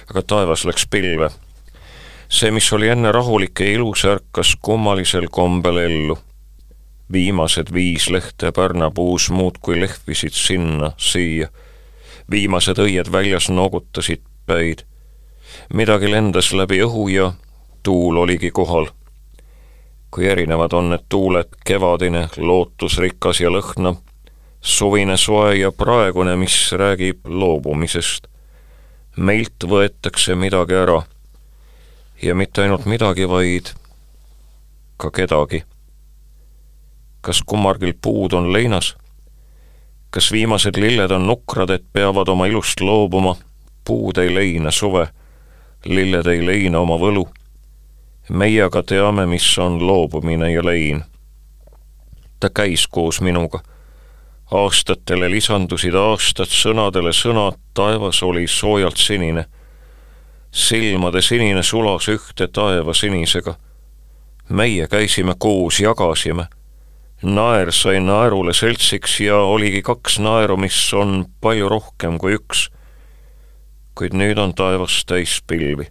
aga 0.09 0.21
taevas 0.21 0.65
läks 0.65 0.87
pilve. 0.91 1.29
see, 2.29 2.51
mis 2.51 2.73
oli 2.73 2.89
enne 2.89 3.11
rahulik 3.11 3.59
ja 3.59 3.71
ilus, 3.71 4.03
ärkas 4.05 4.57
kummalisel 4.61 5.29
kombel 5.31 5.77
ellu. 5.77 6.19
viimased 7.11 7.73
viis 7.73 8.09
lehte 8.09 8.51
pärnapuus 8.51 9.29
muudkui 9.29 9.79
lehvisid 9.79 10.33
sinna-siia 10.33 11.47
viimased 12.31 12.77
õied 12.77 13.11
väljas 13.11 13.49
noogutasid 13.49 14.21
päid. 14.45 14.85
midagi 15.73 16.11
lendas 16.11 16.53
läbi 16.53 16.81
õhu 16.85 17.07
ja 17.09 17.33
tuul 17.83 18.17
oligi 18.17 18.51
kohal. 18.51 18.87
kui 20.11 20.25
erinevad 20.25 20.73
on 20.73 20.89
need 20.89 21.05
tuuled, 21.09 21.49
kevadine, 21.65 22.27
lootusrikas 22.37 23.41
ja 23.41 23.49
lõhnav, 23.49 23.97
suvine 24.61 25.17
soe 25.17 25.55
ja 25.55 25.71
praegune, 25.71 26.35
mis 26.35 26.71
räägib 26.71 27.25
loobumisest. 27.25 28.27
meilt 29.17 29.63
võetakse 29.63 30.35
midagi 30.35 30.73
ära. 30.73 31.01
ja 32.21 32.35
mitte 32.35 32.61
ainult 32.61 32.85
midagi, 32.85 33.29
vaid 33.29 33.73
ka 34.97 35.11
kedagi. 35.11 35.63
kas 37.21 37.41
kummargil 37.45 37.93
puud 38.01 38.33
on 38.33 38.53
leinas? 38.53 38.95
Kas 40.09 40.31
viimased 40.31 40.77
lilled 40.77 41.11
on 41.11 41.27
nukrad, 41.27 41.69
et 41.69 41.85
peavad 41.93 42.27
oma 42.27 42.45
ilust 42.45 42.81
loobuma? 42.81 43.35
puud 43.85 44.17
ei 44.17 44.33
leina 44.35 44.71
suve, 44.71 45.07
lilled 45.85 46.27
ei 46.27 46.45
leina 46.45 46.79
oma 46.79 46.97
võlu. 46.97 47.27
meie 48.29 48.63
aga 48.63 48.83
teame, 48.83 49.25
mis 49.25 49.57
on 49.57 49.87
loobumine 49.87 50.51
ja 50.51 50.65
lein. 50.65 51.03
ta 52.39 52.49
käis 52.49 52.87
koos 52.87 53.21
minuga. 53.21 53.59
aastatele 54.51 55.31
lisandusid 55.31 55.95
aastad, 55.95 56.49
sõnadele 56.49 57.13
sõnad, 57.13 57.57
taevas 57.73 58.23
oli 58.23 58.47
soojalt 58.47 58.97
sinine. 58.97 59.45
silmade 60.51 61.21
sinine 61.21 61.63
sulas 61.63 62.07
ühte 62.07 62.47
taeva 62.47 62.93
sinisega. 62.93 63.55
meie 64.49 64.87
käisime 64.87 65.35
koos, 65.37 65.79
jagasime 65.79 66.47
naer 67.23 67.71
sai 67.71 67.99
naerule 67.99 68.53
seltsiks 68.53 69.19
ja 69.19 69.37
oligi 69.37 69.81
kaks 69.81 70.19
naeru, 70.19 70.57
mis 70.57 70.77
on 70.93 71.25
palju 71.41 71.69
rohkem 71.69 72.17
kui 72.17 72.37
üks. 72.39 72.69
kuid 73.95 74.13
nüüd 74.15 74.39
on 74.39 74.53
taevas 74.53 75.03
täis 75.05 75.41
pilvi. 75.47 75.89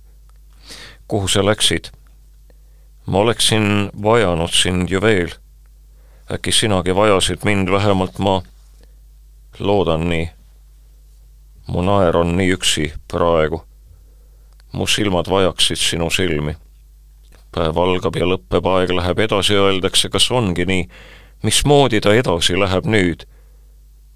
kuhu 1.09 1.29
sa 1.29 1.45
läksid? 1.45 1.91
ma 3.07 3.19
oleksin 3.19 3.91
vajanud 4.03 4.53
sind 4.53 4.91
ju 4.91 5.01
veel. 5.01 5.29
äkki 6.33 6.53
sinagi 6.53 6.97
vajasid 6.97 7.45
mind, 7.45 7.69
vähemalt 7.71 8.19
ma 8.19 8.43
loodan 9.59 10.09
nii. 10.09 10.31
mu 11.67 11.83
naer 11.83 12.17
on 12.17 12.37
nii 12.37 12.53
üksi 12.57 12.93
praegu. 13.09 13.65
mu 14.73 14.87
silmad 14.87 15.29
vajaksid 15.29 15.77
sinu 15.77 16.11
silmi 16.11 16.57
päev 17.55 17.79
algab 17.79 18.17
ja 18.17 18.27
lõpeb, 18.29 18.67
aeg 18.67 18.93
läheb 18.93 19.19
edasi, 19.25 19.57
öeldakse, 19.57 20.09
kas 20.09 20.31
ongi 20.31 20.67
nii 20.69 20.89
mismoodi 21.43 22.01
ta 22.01 22.15
edasi 22.15 22.59
läheb 22.59 22.87
nüüd? 22.87 23.25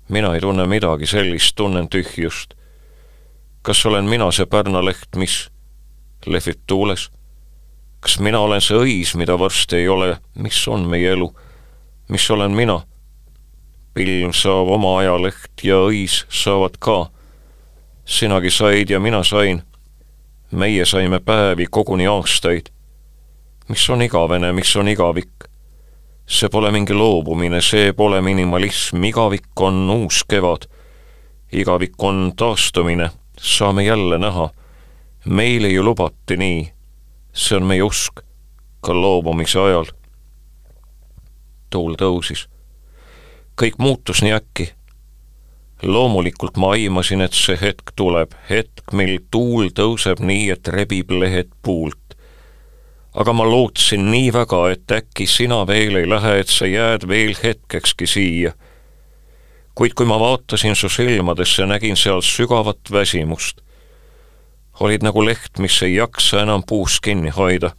mina 0.09 0.35
ei 0.35 0.40
tunne 0.40 0.66
midagi 0.66 1.07
sellist, 1.07 1.57
tunnen 1.57 1.88
tühjust. 1.88 2.55
kas 3.62 3.87
olen 3.87 4.05
mina 4.05 4.31
see 4.31 4.47
pärnaleht, 4.47 5.16
mis 5.16 5.49
lehvib 6.27 6.61
tuules? 6.66 7.11
kas 8.01 8.18
mina 8.18 8.40
olen 8.40 8.61
see 8.61 8.77
õis, 8.77 9.14
mida 9.16 9.38
varsti 9.38 9.77
ei 9.77 9.88
ole, 9.88 10.16
mis 10.35 10.68
on 10.68 10.88
meie 10.90 11.12
elu, 11.12 11.31
mis 12.09 12.31
olen 12.31 12.51
mina? 12.51 12.83
pilv 13.95 14.33
saab 14.33 14.71
oma 14.73 14.99
ajaleht 14.99 15.62
ja 15.62 15.77
õis 15.87 16.25
saavad 16.29 16.79
ka. 16.81 17.11
sinagi 18.05 18.51
said 18.51 18.90
ja 18.90 19.01
mina 19.01 19.23
sain. 19.25 19.62
meie 20.51 20.85
saime 20.85 21.21
päevi, 21.21 21.66
koguni 21.71 22.07
aastaid. 22.07 22.68
Mis 23.73 23.91
on 23.91 24.03
igavene, 24.03 24.53
mis 24.53 24.77
on 24.77 24.89
igavik? 24.89 25.49
see 26.27 26.49
pole 26.49 26.71
mingi 26.73 26.95
loobumine, 26.95 27.61
see 27.65 27.93
pole 27.97 28.21
minimalism, 28.21 29.05
igavik 29.09 29.61
on 29.61 29.89
uus 29.91 30.23
kevad. 30.29 30.67
igavik 31.53 31.97
on 31.99 32.33
taastumine, 32.37 33.11
saame 33.41 33.85
jälle 33.85 34.19
näha. 34.19 34.51
meile 35.25 35.69
ju 35.69 35.85
lubati 35.85 36.37
nii. 36.37 36.73
see 37.33 37.57
on 37.57 37.65
meie 37.65 37.83
usk, 37.83 38.21
ka 38.81 38.93
loobumise 38.95 39.59
ajal. 39.59 39.89
tuul 41.71 41.97
tõusis. 41.97 42.49
kõik 43.57 43.79
muutus 43.79 44.23
nii 44.23 44.33
äkki. 44.33 44.73
loomulikult 45.83 46.57
ma 46.57 46.71
aimasin, 46.77 47.21
et 47.21 47.33
see 47.33 47.57
hetk 47.61 47.97
tuleb, 47.97 48.37
hetk, 48.51 48.93
mil 48.93 49.19
tuul 49.31 49.73
tõuseb 49.73 50.21
nii, 50.21 50.51
et 50.51 50.69
rebib 50.69 51.11
lehed 51.11 51.49
puult 51.63 52.02
aga 53.14 53.33
ma 53.33 53.44
lootsin 53.44 54.11
nii 54.11 54.33
väga, 54.33 54.62
et 54.72 54.92
äkki 54.92 55.27
sina 55.29 55.62
veel 55.66 55.96
ei 56.01 56.09
lähe, 56.09 56.38
et 56.40 56.48
sa 56.48 56.66
jääd 56.66 57.09
veel 57.09 57.37
hetkekski 57.42 58.07
siia. 58.07 58.53
kuid 59.75 59.94
kui 59.96 60.07
ma 60.07 60.18
vaatasin 60.20 60.77
su 60.77 60.88
silmadesse, 60.88 61.66
nägin 61.66 61.96
seal 61.96 62.20
sügavat 62.20 62.92
väsimust. 62.92 63.61
olid 64.81 65.03
nagu 65.03 65.25
leht, 65.25 65.59
mis 65.59 65.83
ei 65.83 65.94
jaksa 65.94 66.42
enam 66.42 66.62
puust 66.62 67.01
kinni 67.01 67.31
hoida. 67.31 67.72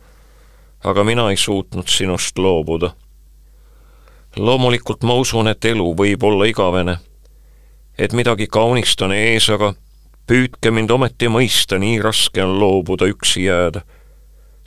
aga 0.83 1.03
mina 1.03 1.29
ei 1.29 1.37
suutnud 1.37 1.87
sinust 1.87 2.37
loobuda. 2.37 2.93
loomulikult 4.35 5.03
ma 5.03 5.13
usun, 5.13 5.47
et 5.47 5.65
elu 5.65 5.95
võib 5.95 6.23
olla 6.23 6.45
igavene. 6.45 6.97
et 7.97 8.13
midagi 8.13 8.47
kaunist 8.47 9.01
on 9.01 9.11
ees, 9.11 9.49
aga 9.49 9.73
püüdke 10.27 10.71
mind 10.71 10.91
ometi 10.91 11.27
mõista, 11.27 11.79
nii 11.79 11.99
raske 12.01 12.43
on 12.43 12.59
loobuda, 12.59 13.05
üksi 13.05 13.43
jääda 13.49 13.81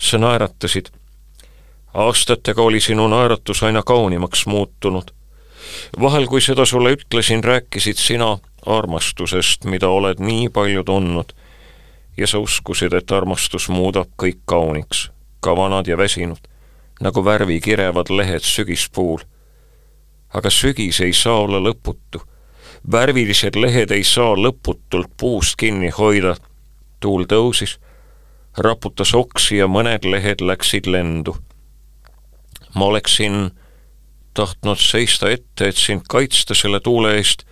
sa 0.00 0.18
naeratasid. 0.18 0.86
aastatega 1.94 2.62
oli 2.62 2.80
sinu 2.80 3.08
naeratus 3.08 3.62
aina 3.62 3.82
kaunimaks 3.82 4.46
muutunud. 4.46 5.10
vahel, 6.00 6.26
kui 6.26 6.40
seda 6.40 6.64
sulle 6.64 6.92
ütlesin, 6.92 7.44
rääkisid 7.44 7.96
sina 7.96 8.38
armastusest, 8.66 9.64
mida 9.64 9.88
oled 9.88 10.18
nii 10.18 10.48
palju 10.48 10.84
tundnud. 10.84 11.32
ja 12.16 12.26
sa 12.26 12.38
uskusid, 12.38 12.92
et 12.92 13.12
armastus 13.12 13.68
muudab 13.68 14.08
kõik 14.22 14.38
kauniks, 14.44 15.10
ka 15.40 15.56
vanad 15.56 15.86
ja 15.86 15.96
väsinud, 15.96 16.48
nagu 17.00 17.24
värvikirevad 17.24 18.10
lehed 18.10 18.42
sügispuul. 18.42 19.20
aga 20.34 20.50
sügis 20.50 21.00
ei 21.00 21.12
saa 21.12 21.38
olla 21.38 21.70
lõputu. 21.70 22.20
värvilised 22.92 23.56
lehed 23.56 23.90
ei 23.90 24.04
saa 24.04 24.34
lõputult 24.34 25.10
puust 25.16 25.56
kinni 25.56 25.90
hoida. 25.90 26.36
tuul 27.00 27.24
tõusis 27.24 27.78
raputas 28.58 29.14
oksi 29.14 29.56
ja 29.56 29.66
mõned 29.68 30.04
lehed 30.04 30.40
läksid 30.40 30.86
lendu. 30.86 31.36
ma 32.74 32.84
oleksin 32.84 33.50
tahtnud 34.34 34.76
seista 34.76 35.30
ette, 35.30 35.68
et 35.68 35.76
sind 35.76 36.04
kaitsta 36.08 36.54
selle 36.54 36.80
tuule 36.80 37.16
eest. 37.16 37.44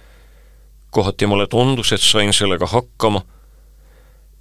kohati 0.91 1.27
mulle 1.27 1.47
tundus, 1.47 1.93
et 1.93 2.01
sain 2.01 2.33
sellega 2.33 2.67
hakkama. 2.67 3.23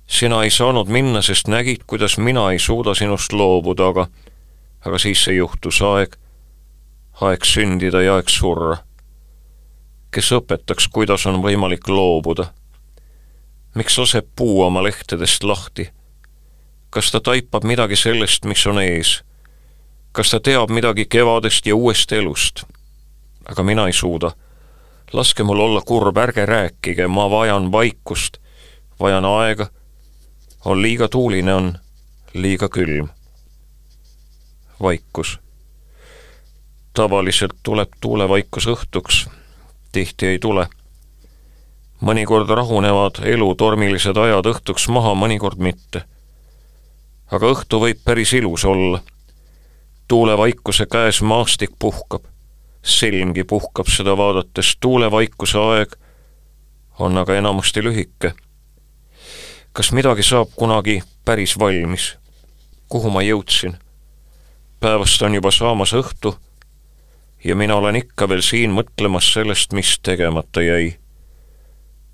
sina 0.07 0.43
ei 0.43 0.49
saanud 0.49 0.87
minna, 0.87 1.21
sest 1.21 1.47
nägid, 1.47 1.83
kuidas 1.87 2.17
mina 2.17 2.51
ei 2.51 2.59
suuda 2.59 2.93
sinust 2.93 3.33
loobuda, 3.33 3.87
aga, 3.87 4.07
aga 4.85 4.97
siis 4.97 5.23
see 5.23 5.35
juhtus 5.35 5.81
aeg, 5.81 6.15
aeg 7.21 7.45
sündida 7.45 8.01
ja 8.01 8.15
aeg 8.15 8.29
surra. 8.29 8.77
kes 10.11 10.31
õpetaks, 10.31 10.87
kuidas 10.91 11.25
on 11.25 11.41
võimalik 11.43 11.87
loobuda? 11.87 12.53
miks 13.75 13.97
laseb 13.97 14.27
puu 14.35 14.61
oma 14.61 14.83
lehtedest 14.83 15.43
lahti? 15.43 15.89
Kas 16.93 17.11
ta 17.11 17.19
taipab 17.19 17.63
midagi 17.63 17.95
sellest, 17.95 18.45
mis 18.45 18.67
on 18.69 18.77
ees? 18.81 19.23
kas 20.13 20.29
ta 20.29 20.39
teab 20.39 20.69
midagi 20.69 21.05
kevadest 21.09 21.65
ja 21.65 21.75
uuest 21.75 22.11
elust? 22.11 22.63
aga 23.45 23.63
mina 23.63 23.87
ei 23.89 23.93
suuda. 23.93 24.31
laske 25.13 25.43
mul 25.43 25.59
olla 25.59 25.81
kurb, 25.81 26.17
ärge 26.17 26.45
rääkige, 26.45 27.07
ma 27.07 27.29
vajan 27.29 27.71
vaikust, 27.71 28.37
vajan 28.99 29.25
aega. 29.25 29.67
on 30.65 30.81
liiga 30.81 31.07
tuuline, 31.07 31.53
on 31.53 31.73
liiga 32.33 32.69
külm. 32.69 33.09
vaikus. 34.81 35.39
tavaliselt 36.93 37.57
tuleb 37.63 37.89
tuulevaikus 38.01 38.67
õhtuks, 38.67 39.25
tihti 39.91 40.27
ei 40.27 40.39
tule 40.39 40.67
mõnikord 42.01 42.49
rahunevad 42.49 43.25
elu 43.25 43.55
tormilised 43.55 44.17
ajad 44.17 44.45
õhtuks 44.45 44.89
maha, 44.89 45.17
mõnikord 45.17 45.57
mitte 45.57 46.05
aga 47.33 47.49
õhtu 47.49 47.79
võib 47.81 48.01
päris 48.05 48.33
ilus 48.37 48.65
olla. 48.65 49.01
tuulevaikuse 50.07 50.85
käes 50.85 51.21
maastik 51.21 51.71
puhkab, 51.79 52.25
silmgi 52.83 53.43
puhkab 53.43 53.87
seda 53.89 54.17
vaadates, 54.17 54.75
tuulevaikuse 54.79 55.57
aeg 55.57 55.95
on 56.99 57.17
aga 57.17 57.35
enamasti 57.35 57.83
lühike. 57.83 58.33
kas 59.73 59.91
midagi 59.91 60.23
saab 60.23 60.53
kunagi 60.55 61.01
päris 61.25 61.59
valmis? 61.59 62.17
kuhu 62.89 63.09
ma 63.09 63.21
jõudsin? 63.21 63.77
päevast 64.79 65.21
on 65.21 65.33
juba 65.33 65.51
saamas 65.51 65.93
õhtu 65.93 66.37
ja 67.43 67.55
mina 67.55 67.75
olen 67.75 67.95
ikka 67.95 68.29
veel 68.29 68.41
siin 68.41 68.71
mõtlemas 68.71 69.33
sellest, 69.33 69.73
mis 69.73 69.97
tegemata 69.99 70.61
jäi. 70.61 70.97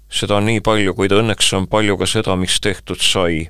seda 0.10 0.40
on 0.40 0.46
nii 0.46 0.62
palju, 0.62 0.94
kuid 0.94 1.12
õnneks 1.12 1.54
on 1.54 1.68
palju 1.68 1.98
ka 1.98 2.06
seda, 2.06 2.36
mis 2.36 2.62
tehtud 2.62 3.04
sai 3.04 3.50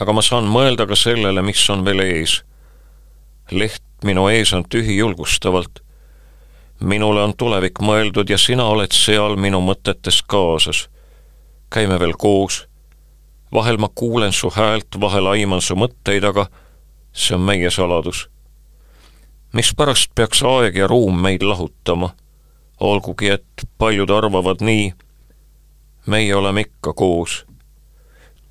aga 0.00 0.14
ma 0.16 0.22
saan 0.24 0.48
mõelda 0.48 0.86
ka 0.88 0.96
sellele, 0.96 1.42
mis 1.44 1.62
on 1.70 1.84
veel 1.84 2.00
ees. 2.00 2.40
leht 3.50 3.82
minu 4.04 4.28
ees 4.28 4.52
on 4.52 4.64
tühi 4.64 4.96
julgustavalt. 4.96 5.80
minule 6.80 7.22
on 7.22 7.34
tulevik 7.36 7.80
mõeldud 7.80 8.30
ja 8.30 8.38
sina 8.38 8.64
oled 8.64 8.92
seal 8.92 9.36
minu 9.36 9.60
mõtetes 9.60 10.22
kaasas. 10.26 10.88
käime 11.70 12.00
veel 12.00 12.12
koos. 12.12 12.66
vahel 13.52 13.76
ma 13.76 13.88
kuulen 13.94 14.32
su 14.32 14.50
häält, 14.50 15.00
vahel 15.00 15.26
aiman 15.26 15.60
su 15.60 15.74
mõtteid, 15.74 16.24
aga 16.24 16.46
see 17.12 17.34
on 17.34 17.42
meie 17.42 17.70
saladus. 17.70 18.28
mispärast 19.52 20.14
peaks 20.14 20.42
aeg 20.42 20.76
ja 20.76 20.86
ruum 20.86 21.20
meid 21.20 21.42
lahutama? 21.42 22.14
olgugi, 22.80 23.28
et 23.28 23.68
paljud 23.78 24.10
arvavad 24.10 24.60
nii. 24.60 24.94
meie 26.06 26.34
oleme 26.34 26.60
ikka 26.60 26.92
koos 26.92 27.49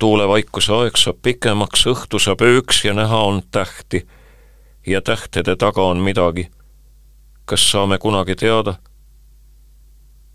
tuulevaikuse 0.00 0.72
aeg 0.72 0.96
saab 0.96 1.18
pikemaks, 1.22 1.84
õhtu 1.92 2.18
saab 2.22 2.40
ööks 2.46 2.84
ja 2.86 2.94
näha 2.96 3.18
on 3.28 3.42
tähti. 3.52 4.06
ja 4.86 5.00
tähtede 5.00 5.56
taga 5.56 5.82
on 5.82 5.98
midagi. 5.98 6.48
kas 7.44 7.70
saame 7.70 7.98
kunagi 7.98 8.36
teada? 8.36 8.74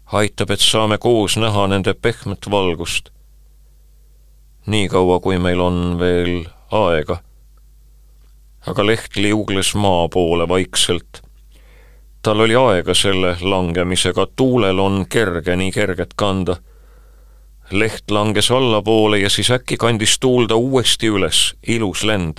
aitab, 0.05 0.51
et 0.51 0.59
saame 0.59 0.97
koos 0.97 1.37
näha 1.37 1.67
nende 1.67 1.93
pehmet 1.93 2.45
valgust. 2.51 3.09
niikaua, 4.67 5.19
kui 5.19 5.39
meil 5.39 5.59
on 5.59 5.99
veel 5.99 6.45
aega. 6.71 7.17
aga 8.67 8.85
leht 8.85 9.15
liugles 9.15 9.75
maa 9.75 10.07
poole 10.09 10.47
vaikselt. 10.47 11.21
tal 12.21 12.39
oli 12.39 12.55
aega 12.55 12.93
selle 12.93 13.37
langemisega, 13.41 14.27
tuulel 14.35 14.79
on 14.79 15.05
kerge 15.09 15.55
nii 15.55 15.71
kerget 15.71 16.13
kanda 16.15 16.61
leht 17.71 18.11
langes 18.11 18.51
allapoole 18.51 19.19
ja 19.19 19.29
siis 19.29 19.51
äkki 19.51 19.77
kandis 19.77 20.19
tuulda 20.19 20.55
uuesti 20.55 21.07
üles, 21.07 21.55
ilus 21.67 22.03
lend. 22.03 22.37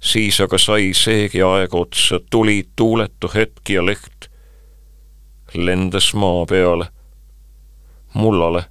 siis 0.00 0.40
aga 0.40 0.58
sai 0.58 0.92
seegi 0.94 1.42
aeg 1.42 1.74
otsa, 1.74 2.20
tuli 2.30 2.68
tuuletu 2.76 3.30
hetk 3.34 3.70
ja 3.70 3.86
leht 3.86 4.28
lendas 5.54 6.14
maa 6.14 6.44
peale, 6.46 6.86
mullale. 8.14 8.64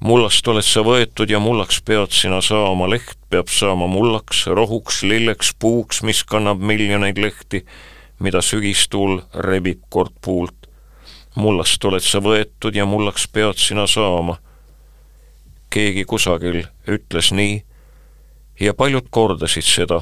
mullast 0.00 0.48
oled 0.48 0.64
sa 0.64 0.82
võetud 0.82 1.30
ja 1.30 1.38
mullaks 1.38 1.82
pead 1.82 2.10
sina 2.10 2.40
saama, 2.40 2.88
leht 2.90 3.18
peab 3.30 3.48
saama 3.48 3.86
mullaks, 3.86 4.46
rohuks, 4.46 5.02
lilleks, 5.02 5.52
puuks, 5.58 6.02
mis 6.02 6.24
kannab 6.24 6.62
miljoneid 6.62 7.18
lehti, 7.18 7.64
mida 8.18 8.42
sügistuul 8.42 9.20
rebib 9.34 9.82
kord 9.90 10.14
puult. 10.20 10.70
mullast 11.34 11.84
oled 11.84 12.02
sa 12.02 12.22
võetud 12.22 12.74
ja 12.74 12.86
mullaks 12.86 13.28
pead 13.28 13.58
sina 13.58 13.86
saama 13.86 14.38
keegi 15.70 16.04
kusagil 16.04 16.64
ütles 16.88 17.32
nii 17.32 17.62
ja 18.60 18.74
paljud 18.74 19.08
kordasid 19.10 19.64
seda. 19.64 20.00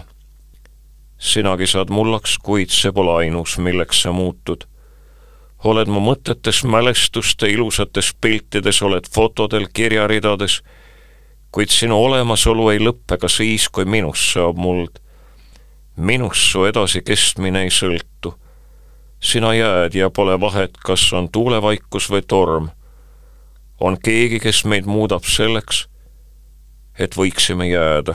sinagi 1.19 1.67
saad 1.67 1.89
mullaks, 1.91 2.39
kuid 2.39 2.71
see 2.71 2.93
pole 2.93 3.13
ainus, 3.17 3.59
milleks 3.59 4.03
sa 4.03 4.13
muutud. 4.13 4.65
oled 5.65 5.89
mu 5.89 6.01
mõtetes, 6.01 6.65
mälestuste, 6.65 7.49
ilusates 7.49 8.13
piltides, 8.21 8.83
oled 8.83 9.09
fotodel, 9.15 9.67
kirjaridades, 9.73 10.63
kuid 11.51 11.71
sinu 11.71 11.97
olemasolu 12.05 12.69
ei 12.71 12.81
lõppe 12.83 13.19
ka 13.19 13.29
siis, 13.29 13.69
kui 13.69 13.85
minust 13.85 14.33
saab 14.35 14.57
muld. 14.57 15.01
minust 15.97 16.51
su 16.51 16.65
edasikestmine 16.65 17.63
ei 17.63 17.71
sõltu. 17.71 18.35
sina 19.21 19.55
jääd 19.55 19.95
ja 19.95 20.11
pole 20.11 20.41
vahet, 20.41 20.77
kas 20.77 21.13
on 21.13 21.29
tuulevaikus 21.29 22.11
või 22.11 22.23
torm. 22.23 22.69
On 23.85 23.97
keegi, 24.05 24.41
kes 24.41 24.65
meid 24.65 24.87
muudab 24.89 25.27
selleks, 25.29 25.85
et 26.99 27.17
võiksime 27.17 27.69
jääda. 27.69 28.15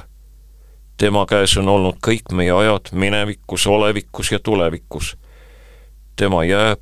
tema 0.97 1.25
käes 1.25 1.57
on 1.57 1.69
olnud 1.69 1.99
kõik 2.03 2.33
meie 2.35 2.51
ajad 2.51 2.89
minevikus, 2.91 3.67
olevikus 3.67 4.31
ja 4.31 4.39
tulevikus. 4.39 5.17
tema 6.15 6.43
jääb 6.43 6.79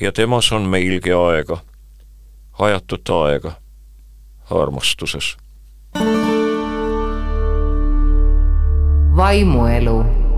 ja 0.00 0.12
temas 0.12 0.52
on 0.52 0.62
meilgi 0.62 1.12
aega, 1.12 1.58
ajatut 2.58 3.10
aega 3.10 3.52
armastuses. 4.50 5.36
vaimuelu 9.16 10.29